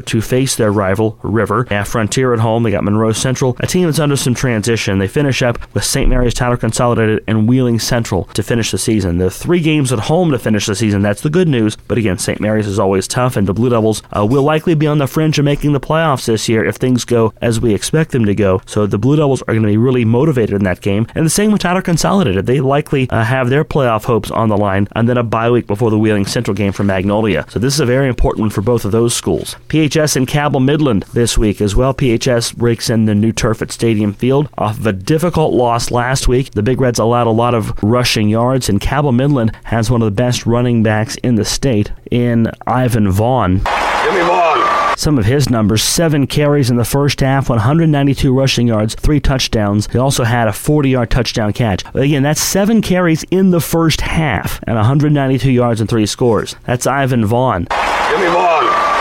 to 0.00 0.20
face 0.20 0.56
their 0.56 0.72
rival, 0.72 1.18
River. 1.22 1.66
They 1.68 1.74
have 1.74 1.88
Frontier 1.88 2.32
at 2.32 2.40
home. 2.40 2.62
They 2.62 2.70
got 2.70 2.84
Monroe 2.84 3.12
Central, 3.12 3.56
a 3.60 3.66
team 3.66 3.84
that's 3.84 3.98
under 3.98 4.16
some 4.16 4.34
transition. 4.34 4.98
They 4.98 5.08
finish 5.08 5.42
up 5.42 5.58
with 5.74 5.84
St. 5.84 6.08
Mary's 6.08 6.34
Tyler 6.34 6.56
Consolidated 6.56 7.22
and 7.26 7.46
Wheeling 7.48 7.78
Central 7.78 8.24
to 8.34 8.42
finish 8.42 8.70
the 8.70 8.78
season. 8.78 9.18
The 9.18 9.30
three 9.30 9.60
games 9.60 9.92
at 9.92 10.00
home 10.00 10.30
to 10.30 10.38
finish 10.38 10.66
the 10.66 10.74
season. 10.74 11.02
That's 11.02 11.20
the 11.20 11.30
good 11.30 11.48
news. 11.48 11.76
But 11.88 11.98
again, 11.98 12.18
St. 12.18 12.40
Mary's 12.40 12.66
is 12.66 12.78
always 12.78 13.06
tough, 13.06 13.36
and 13.36 13.46
the 13.46 13.54
Blue 13.54 13.68
Devils 13.68 14.02
uh, 14.16 14.24
will 14.24 14.42
likely 14.42 14.74
be 14.74 14.86
on 14.86 14.98
the 14.98 15.06
fringe 15.06 15.38
of 15.38 15.44
making 15.44 15.72
the 15.72 15.80
playoffs 15.80 16.26
this 16.26 16.48
year 16.48 16.64
if 16.64 16.76
things 16.76 17.04
go 17.04 17.34
as 17.42 17.60
we 17.60 17.74
expect 17.74 18.12
them 18.12 18.24
to 18.24 18.34
go. 18.34 18.62
So 18.66 18.86
the 18.86 18.98
Blue 18.98 19.16
Devils 19.16 19.42
are 19.42 19.52
going 19.52 19.62
to 19.62 19.68
be 19.68 19.76
really 19.76 20.04
motivated 20.04 20.54
in 20.54 20.64
that 20.64 20.80
game. 20.80 21.06
And 21.14 21.26
the 21.26 21.30
same 21.30 21.52
with 21.52 21.60
Tyler 21.66 21.82
Consolidated. 21.82 22.46
They 22.46 22.60
likely 22.60 23.10
uh, 23.10 23.24
have 23.24 23.50
their 23.50 23.64
playoff 23.64 24.04
hopes 24.04 24.30
on 24.30 24.48
the 24.48 24.56
line, 24.56 24.86
and 24.92 25.08
then 25.08 25.18
a 25.18 25.24
bye 25.24 25.50
week 25.50 25.66
before 25.66 25.90
the 25.90 25.98
Wheeling 25.98 26.24
Central 26.24 26.54
game 26.54 26.70
for 26.70 26.84
Magnolia. 26.84 27.44
So 27.48 27.58
this 27.58 27.74
is 27.74 27.80
a 27.80 27.86
very 27.86 28.06
important 28.06 28.42
one 28.42 28.50
for 28.50 28.60
both 28.60 28.84
of 28.84 28.92
those 28.92 29.16
schools. 29.16 29.56
PHS 29.66 30.14
and 30.14 30.28
Cabell 30.28 30.60
Midland 30.60 31.02
this 31.12 31.36
week 31.36 31.60
as 31.60 31.74
well. 31.74 31.92
PHS 31.92 32.54
breaks 32.56 32.88
in 32.88 33.06
the 33.06 33.16
new 33.16 33.32
turf 33.32 33.62
at 33.62 33.72
Stadium 33.72 34.12
Field 34.12 34.48
off 34.56 34.78
of 34.78 34.86
a 34.86 34.92
difficult 34.92 35.54
loss 35.54 35.90
last 35.90 36.28
week. 36.28 36.52
The 36.52 36.62
Big 36.62 36.80
Reds 36.80 37.00
allowed 37.00 37.26
a 37.26 37.30
lot 37.30 37.52
of 37.52 37.72
rushing 37.82 38.28
yards, 38.28 38.68
and 38.68 38.80
Cabell 38.80 39.10
Midland 39.10 39.50
has 39.64 39.90
one 39.90 40.02
of 40.02 40.06
the 40.06 40.12
best 40.12 40.46
running 40.46 40.84
backs 40.84 41.16
in 41.16 41.34
the 41.34 41.44
state 41.44 41.90
in 42.12 42.48
Ivan 42.68 43.10
Vaughn. 43.10 43.60
Some 44.96 45.18
of 45.18 45.26
his 45.26 45.50
numbers 45.50 45.82
seven 45.82 46.26
carries 46.26 46.70
in 46.70 46.76
the 46.76 46.84
first 46.84 47.20
half, 47.20 47.50
192 47.50 48.32
rushing 48.32 48.66
yards, 48.66 48.94
three 48.94 49.20
touchdowns. 49.20 49.88
He 49.92 49.98
also 49.98 50.24
had 50.24 50.48
a 50.48 50.54
40 50.54 50.88
yard 50.88 51.10
touchdown 51.10 51.52
catch. 51.52 51.84
But 51.92 52.02
again, 52.02 52.22
that's 52.22 52.40
seven 52.40 52.80
carries 52.80 53.22
in 53.30 53.50
the 53.50 53.60
first 53.60 54.00
half 54.00 54.58
and 54.66 54.76
192 54.76 55.52
yards 55.52 55.82
and 55.82 55.88
three 55.88 56.06
scores. 56.06 56.56
That's 56.64 56.86
Ivan 56.86 57.26
Vaughn. 57.26 57.66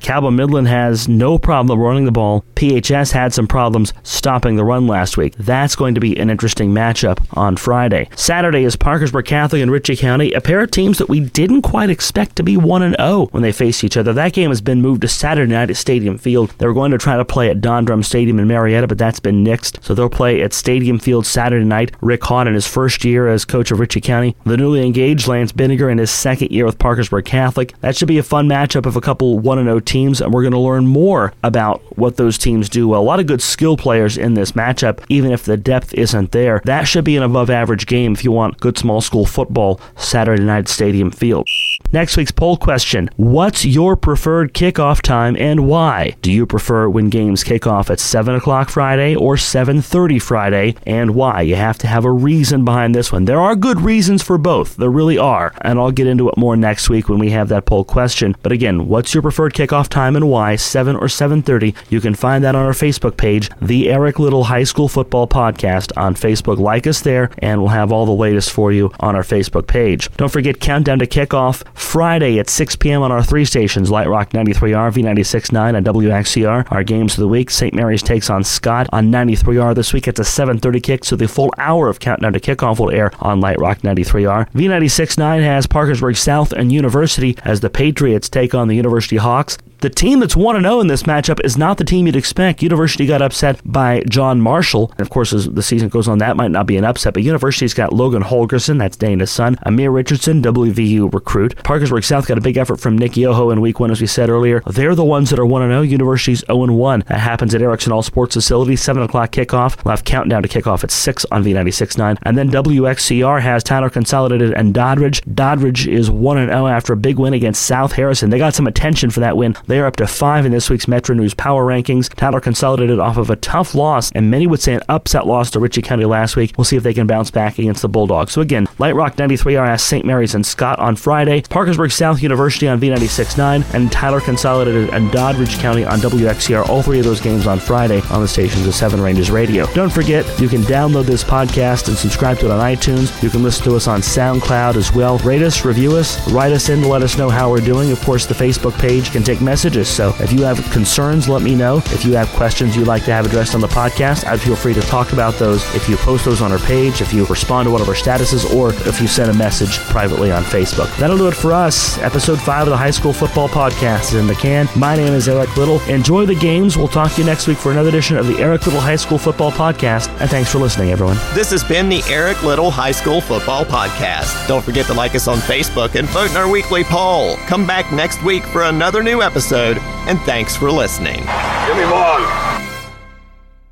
Cabell 0.05 0.29
Midland 0.29 0.67
has 0.67 1.07
no 1.07 1.39
problem 1.39 1.79
running 1.79 2.05
the 2.05 2.11
ball. 2.11 2.45
PHS 2.53 3.11
had 3.11 3.33
some 3.33 3.47
problems 3.47 3.91
stopping 4.03 4.55
the 4.55 4.63
run 4.63 4.85
last 4.85 5.17
week. 5.17 5.33
That's 5.37 5.75
going 5.75 5.95
to 5.95 5.99
be 5.99 6.15
an 6.19 6.29
interesting 6.29 6.69
matchup 6.69 7.25
on 7.35 7.57
Friday. 7.57 8.07
Saturday 8.15 8.65
is 8.65 8.75
Parkersburg 8.75 9.25
Catholic 9.25 9.63
and 9.63 9.71
Ritchie 9.71 9.95
County, 9.95 10.31
a 10.33 10.41
pair 10.41 10.61
of 10.61 10.69
teams 10.69 10.99
that 10.99 11.09
we 11.09 11.21
didn't 11.21 11.63
quite 11.63 11.89
expect 11.89 12.35
to 12.35 12.43
be 12.43 12.55
1 12.55 12.83
and 12.83 12.95
0 12.97 13.29
when 13.31 13.41
they 13.41 13.51
face 13.51 13.83
each 13.83 13.97
other. 13.97 14.13
That 14.13 14.33
game 14.33 14.51
has 14.51 14.61
been 14.61 14.79
moved 14.79 15.01
to 15.01 15.07
Saturday 15.07 15.51
night 15.51 15.71
at 15.71 15.75
Stadium 15.75 16.19
Field. 16.19 16.53
They 16.59 16.67
were 16.67 16.75
going 16.75 16.91
to 16.91 16.99
try 16.99 17.17
to 17.17 17.25
play 17.25 17.49
at 17.49 17.59
Don 17.59 17.83
Drumm 17.83 18.03
Stadium 18.03 18.37
in 18.37 18.47
Marietta, 18.47 18.85
but 18.85 18.99
that's 18.99 19.19
been 19.19 19.43
nixed. 19.43 19.83
So 19.83 19.95
they'll 19.95 20.07
play 20.07 20.43
at 20.43 20.53
Stadium 20.53 20.99
Field 20.99 21.25
Saturday 21.25 21.65
night. 21.65 21.95
Rick 22.01 22.25
Hahn 22.25 22.47
in 22.47 22.53
his 22.53 22.67
first 22.67 23.03
year 23.05 23.27
as 23.27 23.43
coach 23.43 23.71
of 23.71 23.79
Ritchie 23.79 24.01
County. 24.01 24.35
The 24.45 24.55
newly 24.55 24.85
engaged 24.85 25.27
Lance 25.27 25.51
Binniger 25.51 25.91
in 25.91 25.97
his 25.97 26.11
second 26.11 26.51
year 26.51 26.65
with 26.65 26.77
Parkersburg 26.77 27.25
Catholic. 27.25 27.73
That 27.81 27.97
should 27.97 28.07
be 28.07 28.19
a 28.19 28.23
fun 28.23 28.47
matchup 28.47 28.85
of 28.85 28.95
a 28.95 29.01
couple 29.01 29.39
1 29.39 29.63
0 29.63 29.79
teams, 29.79 29.94
and 29.95 30.33
we're 30.33 30.41
going 30.41 30.51
to 30.51 30.59
learn 30.59 30.87
more 30.87 31.33
about 31.41 31.81
what 31.97 32.17
those 32.17 32.37
teams 32.37 32.67
do 32.67 32.87
well. 32.87 33.01
A 33.01 33.03
lot 33.03 33.19
of 33.19 33.27
good 33.27 33.41
skill 33.41 33.77
players 33.77 34.17
in 34.17 34.33
this 34.33 34.51
matchup, 34.51 35.03
even 35.09 35.31
if 35.31 35.43
the 35.45 35.57
depth 35.57 35.93
isn't 35.93 36.31
there. 36.31 36.61
That 36.65 36.83
should 36.83 37.05
be 37.05 37.15
an 37.15 37.23
above 37.23 37.49
average 37.49 37.87
game 37.87 38.13
if 38.13 38.23
you 38.23 38.31
want 38.31 38.59
good 38.59 38.77
small 38.77 39.01
school 39.01 39.25
football 39.25 39.79
Saturday 39.95 40.43
night 40.43 40.67
stadium 40.67 41.11
field. 41.11 41.47
Next 41.91 42.17
week's 42.17 42.31
poll 42.31 42.57
question 42.57 43.09
What's 43.15 43.63
your 43.63 43.95
preferred 43.95 44.53
kickoff 44.53 45.01
time 45.01 45.35
and 45.37 45.67
why? 45.67 46.15
Do 46.21 46.31
you 46.31 46.45
prefer 46.45 46.89
when 46.89 47.09
games 47.09 47.43
kick 47.43 47.65
off 47.67 47.89
at 47.89 47.99
7 47.99 48.35
o'clock 48.35 48.69
Friday 48.69 49.15
or 49.15 49.35
7.30 49.35 50.21
Friday 50.21 50.75
and 50.85 51.15
why? 51.15 51.41
You 51.41 51.55
have 51.55 51.77
to 51.79 51.87
have 51.87 52.03
a 52.03 52.11
reason 52.11 52.65
behind 52.65 52.95
this 52.95 53.11
one. 53.11 53.25
There 53.25 53.39
are 53.39 53.55
good 53.55 53.79
reasons 53.81 54.23
for 54.23 54.37
both. 54.37 54.75
There 54.75 54.89
really 54.89 55.17
are. 55.17 55.53
And 55.61 55.79
I'll 55.79 55.91
get 55.91 56.07
into 56.07 56.27
it 56.27 56.37
more 56.37 56.57
next 56.57 56.89
week 56.89 57.07
when 57.07 57.19
we 57.19 57.29
have 57.31 57.49
that 57.49 57.65
poll 57.65 57.85
question. 57.85 58.35
But 58.41 58.51
again, 58.51 58.87
what's 58.87 59.13
your 59.13 59.21
preferred 59.21 59.53
kickoff 59.53 59.87
time 59.87 60.15
and 60.15 60.29
why? 60.29 60.55
7 60.57 60.95
or 60.95 61.07
7.30? 61.07 61.75
You 61.89 62.01
can 62.01 62.15
find 62.15 62.43
that 62.43 62.55
on 62.55 62.65
our 62.65 62.73
Facebook 62.73 63.15
page, 63.15 63.49
The 63.61 63.89
Eric 63.89 64.19
Little 64.19 64.45
High 64.45 64.63
School 64.63 64.89
Football 64.89 65.27
Podcast 65.27 65.95
on 65.95 66.15
Facebook. 66.15 66.57
Like 66.57 66.87
us 66.87 67.01
there 67.01 67.29
and 67.39 67.61
we'll 67.61 67.69
have 67.69 67.91
all 67.91 68.05
the 68.05 68.11
latest 68.11 68.51
for 68.51 68.71
you 68.73 68.91
on 68.99 69.15
our 69.15 69.23
Facebook 69.23 69.67
page. 69.67 70.09
Don't 70.17 70.31
forget 70.31 70.59
Countdown 70.59 70.99
to 70.99 71.07
Kickoff 71.07 71.63
Friday 71.75 72.39
at 72.39 72.49
6 72.49 72.75
p.m. 72.77 73.01
on 73.01 73.11
our 73.11 73.23
three 73.23 73.45
stations, 73.45 73.91
Light 73.91 74.07
Rock 74.07 74.31
93R, 74.31 74.91
V96.9, 74.91 75.77
and 75.77 75.85
WXCR. 75.85 76.71
Our 76.71 76.83
games 76.83 77.13
of 77.13 77.19
the 77.19 77.27
week, 77.27 77.49
St. 77.49 77.73
Mary's 77.73 78.01
takes 78.01 78.29
on 78.29 78.43
Scott 78.43 78.87
on 78.91 79.11
93R 79.11 79.75
this 79.75 79.93
week. 79.93 80.07
It's 80.07 80.19
a 80.19 80.23
7.30 80.23 80.81
kick, 80.81 81.05
so 81.05 81.15
the 81.15 81.27
full 81.27 81.53
hour 81.57 81.87
of 81.89 81.99
Countdown 81.99 82.33
to 82.33 82.39
Kickoff 82.39 82.79
will 82.79 82.91
air 82.91 83.11
on 83.19 83.41
Light 83.41 83.59
Rock 83.59 83.79
93R. 83.79 84.49
V96.9 84.51 85.43
has 85.43 85.67
Parkersburg 85.67 86.17
South 86.17 86.51
and 86.53 86.71
University 86.71 87.37
as 87.43 87.59
the 87.59 87.69
Patriots 87.69 88.29
take 88.29 88.55
on 88.55 88.67
the 88.67 88.75
University 88.75 89.17
Hawks. 89.17 89.57
The 89.79 89.89
team 89.89 90.19
that's 90.19 90.35
1 90.35 90.61
0 90.61 90.79
in 90.79 90.87
this 90.87 91.03
matchup 91.03 91.43
is 91.43 91.57
not 91.57 91.77
the 91.77 91.83
team 91.83 92.05
you'd 92.05 92.15
expect. 92.15 92.63
University 92.63 93.05
got 93.05 93.21
upset 93.21 93.59
by 93.65 94.03
John 94.09 94.41
Marshall. 94.41 94.91
And 94.91 95.01
of 95.01 95.09
course, 95.09 95.33
as 95.33 95.49
the 95.49 95.63
season 95.63 95.89
goes 95.89 96.07
on, 96.07 96.19
that 96.19 96.37
might 96.37 96.51
not 96.51 96.65
be 96.65 96.77
an 96.77 96.85
upset, 96.85 97.13
but 97.13 97.23
University's 97.23 97.73
got 97.73 97.93
Logan 97.93 98.23
Holgorsen, 98.23 98.79
that's 98.79 98.97
Dana's 98.97 99.31
son, 99.31 99.57
Amir 99.63 99.91
Richardson, 99.91 100.41
WVU 100.41 101.13
recruit. 101.13 101.55
Parkersburg 101.63 102.03
South 102.03 102.27
got 102.27 102.37
a 102.37 102.41
big 102.41 102.57
effort 102.57 102.79
from 102.79 102.97
Nick 102.97 103.17
Yoho 103.17 103.51
in 103.51 103.61
week 103.61 103.79
one, 103.79 103.91
as 103.91 104.01
we 104.01 104.07
said 104.07 104.29
earlier. 104.29 104.61
They're 104.67 104.95
the 104.95 105.03
ones 105.03 105.29
that 105.29 105.39
are 105.39 105.45
1 105.45 105.61
0. 105.69 105.81
University's 105.81 106.43
0 106.47 106.73
1. 106.73 107.03
That 107.07 107.19
happens 107.19 107.53
at 107.53 107.61
Erickson 107.61 107.91
All 107.91 108.03
Sports 108.03 108.35
Facility, 108.35 108.75
7 108.75 109.03
o'clock 109.03 109.31
kickoff. 109.31 109.83
We'll 109.83 109.91
have 109.91 110.05
countdown 110.05 110.43
to 110.43 110.49
kickoff 110.49 110.83
at 110.83 110.91
6 110.91 111.25
on 111.31 111.43
V96.9. 111.43 112.17
And 112.23 112.37
then 112.37 112.49
WXCR 112.49 113.41
has 113.41 113.63
Tyler 113.63 113.89
Consolidated 113.89 114.53
and 114.53 114.73
Doddridge. 114.73 115.21
Doddridge 115.33 115.87
is 115.91 116.09
1 116.09 116.37
0 116.47 116.67
after 116.67 116.93
a 116.93 116.97
big 116.97 117.19
win 117.19 117.33
against 117.33 117.65
South 117.65 117.93
Harrison. 117.93 118.29
They 118.29 118.37
got 118.37 118.53
some 118.53 118.67
attention 118.67 119.09
for 119.09 119.19
that 119.19 119.37
win. 119.37 119.55
They 119.67 119.79
are 119.79 119.87
up 119.87 119.95
to 119.95 120.05
5 120.05 120.45
in 120.45 120.51
this 120.51 120.69
week's 120.69 120.87
Metro 120.87 121.15
News 121.15 121.33
Power 121.33 121.65
Rankings. 121.65 122.13
Tyler 122.13 122.39
Consolidated 122.39 122.99
off 122.99 123.17
of 123.17 123.31
a 123.31 123.35
tough 123.35 123.73
loss, 123.73 124.11
and 124.11 124.29
many 124.29 124.45
would 124.45 124.61
say 124.61 124.75
an 124.75 124.81
upset 124.89 125.25
loss 125.25 125.49
to 125.51 125.59
Ritchie 125.59 125.81
County 125.81 126.05
last 126.05 126.35
week. 126.35 126.53
We'll 126.55 126.65
see 126.65 126.75
if 126.75 126.83
they 126.83 126.93
can 126.93 127.07
bounce 127.07 127.31
back 127.31 127.57
against 127.57 127.81
the 127.81 127.89
Bulldogs. 127.89 128.31
So 128.31 128.41
again, 128.41 128.67
Light 128.77 128.93
Rock 128.93 129.15
93R 129.15 129.65
has 129.65 129.81
St. 129.81 130.05
Mary's 130.05 130.35
and 130.35 130.45
Scott 130.45 130.77
on 130.77 130.95
Friday, 130.95 131.41
Parkersburg 131.41 131.91
South 131.91 132.21
University 132.21 132.67
on 132.67 132.79
V96.9, 132.79 133.73
and 133.73 133.91
Tyler 133.91 134.21
Consolidated 134.21 134.89
and 134.91 135.09
Doddridge 135.09 135.57
County 135.59 135.83
on 135.83 135.97
WXCR. 135.97 136.69
All 136.69 136.83
three 136.83 136.99
of 136.99 137.05
those 137.05 137.19
games 137.19 137.47
on 137.47 137.57
Friday 137.57 138.01
on 138.11 138.21
the 138.21 138.27
stations 138.27 138.67
of 138.67 138.75
Seven 138.75 139.01
Ranges 139.01 139.31
Radio. 139.31 139.65
Don't 139.73 139.91
forget, 139.91 140.25
you 140.39 140.47
can 140.47 140.61
download 140.61 141.05
this 141.05 141.23
podcast 141.23 141.87
and 141.87 141.97
subscribe 141.97 142.37
to 142.37 142.45
it 142.45 142.51
on 142.51 142.59
iTunes. 142.59 143.23
You 143.23 143.31
can 143.31 143.41
listen 143.41 143.63
to 143.65 143.75
us 143.75 143.87
on 143.87 144.01
SoundCloud 144.01 144.75
as 144.75 144.93
well. 144.93 145.17
Rate 145.19 145.41
us, 145.41 145.65
review 145.65 145.95
us, 145.95 146.31
write 146.31 146.51
us 146.51 146.69
in 146.69 146.81
to 146.81 146.87
let 146.87 147.01
us 147.01 147.17
know 147.17 147.31
how 147.31 147.49
we're 147.49 147.61
doing. 147.61 147.91
Of 147.91 147.99
course, 148.01 148.27
the 148.27 148.35
Facebook 148.35 148.77
page 148.79 149.11
can 149.11 149.23
take 149.23 149.41
messages 149.41 149.54
so 149.55 150.15
if 150.19 150.31
you 150.31 150.43
have 150.43 150.63
concerns, 150.71 151.29
let 151.29 151.41
me 151.41 151.55
know. 151.55 151.77
If 151.77 152.03
you 152.05 152.13
have 152.13 152.27
questions 152.29 152.75
you'd 152.75 152.87
like 152.87 153.05
to 153.05 153.11
have 153.11 153.25
addressed 153.25 153.55
on 153.55 153.61
the 153.61 153.67
podcast, 153.67 154.25
I'd 154.25 154.41
feel 154.41 154.55
free 154.55 154.73
to 154.73 154.81
talk 154.81 155.13
about 155.13 155.35
those 155.35 155.63
if 155.75 155.87
you 155.87 155.95
post 155.97 156.25
those 156.25 156.41
on 156.41 156.51
our 156.51 156.59
page, 156.59 157.01
if 157.01 157.13
you 157.13 157.25
respond 157.25 157.67
to 157.67 157.71
one 157.71 157.81
of 157.81 157.87
our 157.87 157.95
statuses, 157.95 158.53
or 158.53 158.73
if 158.87 159.01
you 159.01 159.07
send 159.07 159.29
a 159.29 159.33
message 159.33 159.77
privately 159.79 160.31
on 160.31 160.43
Facebook. 160.43 160.95
That'll 160.97 161.17
do 161.17 161.27
it 161.27 161.35
for 161.35 161.53
us. 161.53 161.97
Episode 161.99 162.39
5 162.39 162.63
of 162.63 162.69
the 162.69 162.77
High 162.77 162.91
School 162.91 163.13
Football 163.13 163.49
Podcast 163.49 164.09
is 164.09 164.15
in 164.15 164.27
the 164.27 164.35
can. 164.35 164.67
My 164.75 164.95
name 164.95 165.13
is 165.13 165.27
Eric 165.27 165.55
Little. 165.57 165.79
Enjoy 165.83 166.25
the 166.25 166.35
games. 166.35 166.77
We'll 166.77 166.87
talk 166.87 167.11
to 167.13 167.21
you 167.21 167.25
next 167.25 167.47
week 167.47 167.57
for 167.57 167.71
another 167.71 167.89
edition 167.89 168.17
of 168.17 168.27
the 168.27 168.37
Eric 168.37 168.65
Little 168.65 168.81
High 168.81 168.95
School 168.95 169.17
Football 169.17 169.51
Podcast. 169.51 170.09
And 170.19 170.29
thanks 170.29 170.51
for 170.51 170.59
listening, 170.59 170.91
everyone. 170.91 171.17
This 171.33 171.51
has 171.51 171.63
been 171.63 171.89
the 171.89 172.03
Eric 172.09 172.43
Little 172.43 172.71
High 172.71 172.91
School 172.91 173.21
Football 173.21 173.65
Podcast. 173.65 174.47
Don't 174.47 174.63
forget 174.63 174.85
to 174.87 174.93
like 174.93 175.15
us 175.15 175.27
on 175.27 175.37
Facebook 175.37 175.95
and 175.95 176.07
vote 176.09 176.31
in 176.31 176.37
our 176.37 176.49
weekly 176.49 176.83
poll. 176.83 177.37
Come 177.47 177.65
back 177.65 177.91
next 177.91 178.23
week 178.23 178.43
for 178.43 178.63
another 178.63 179.01
new 179.01 179.21
episode 179.45 179.77
and 180.07 180.19
thanks 180.21 180.55
for 180.55 180.71
listening. 180.71 181.21
Give 181.67 181.77
me. 181.77 182.44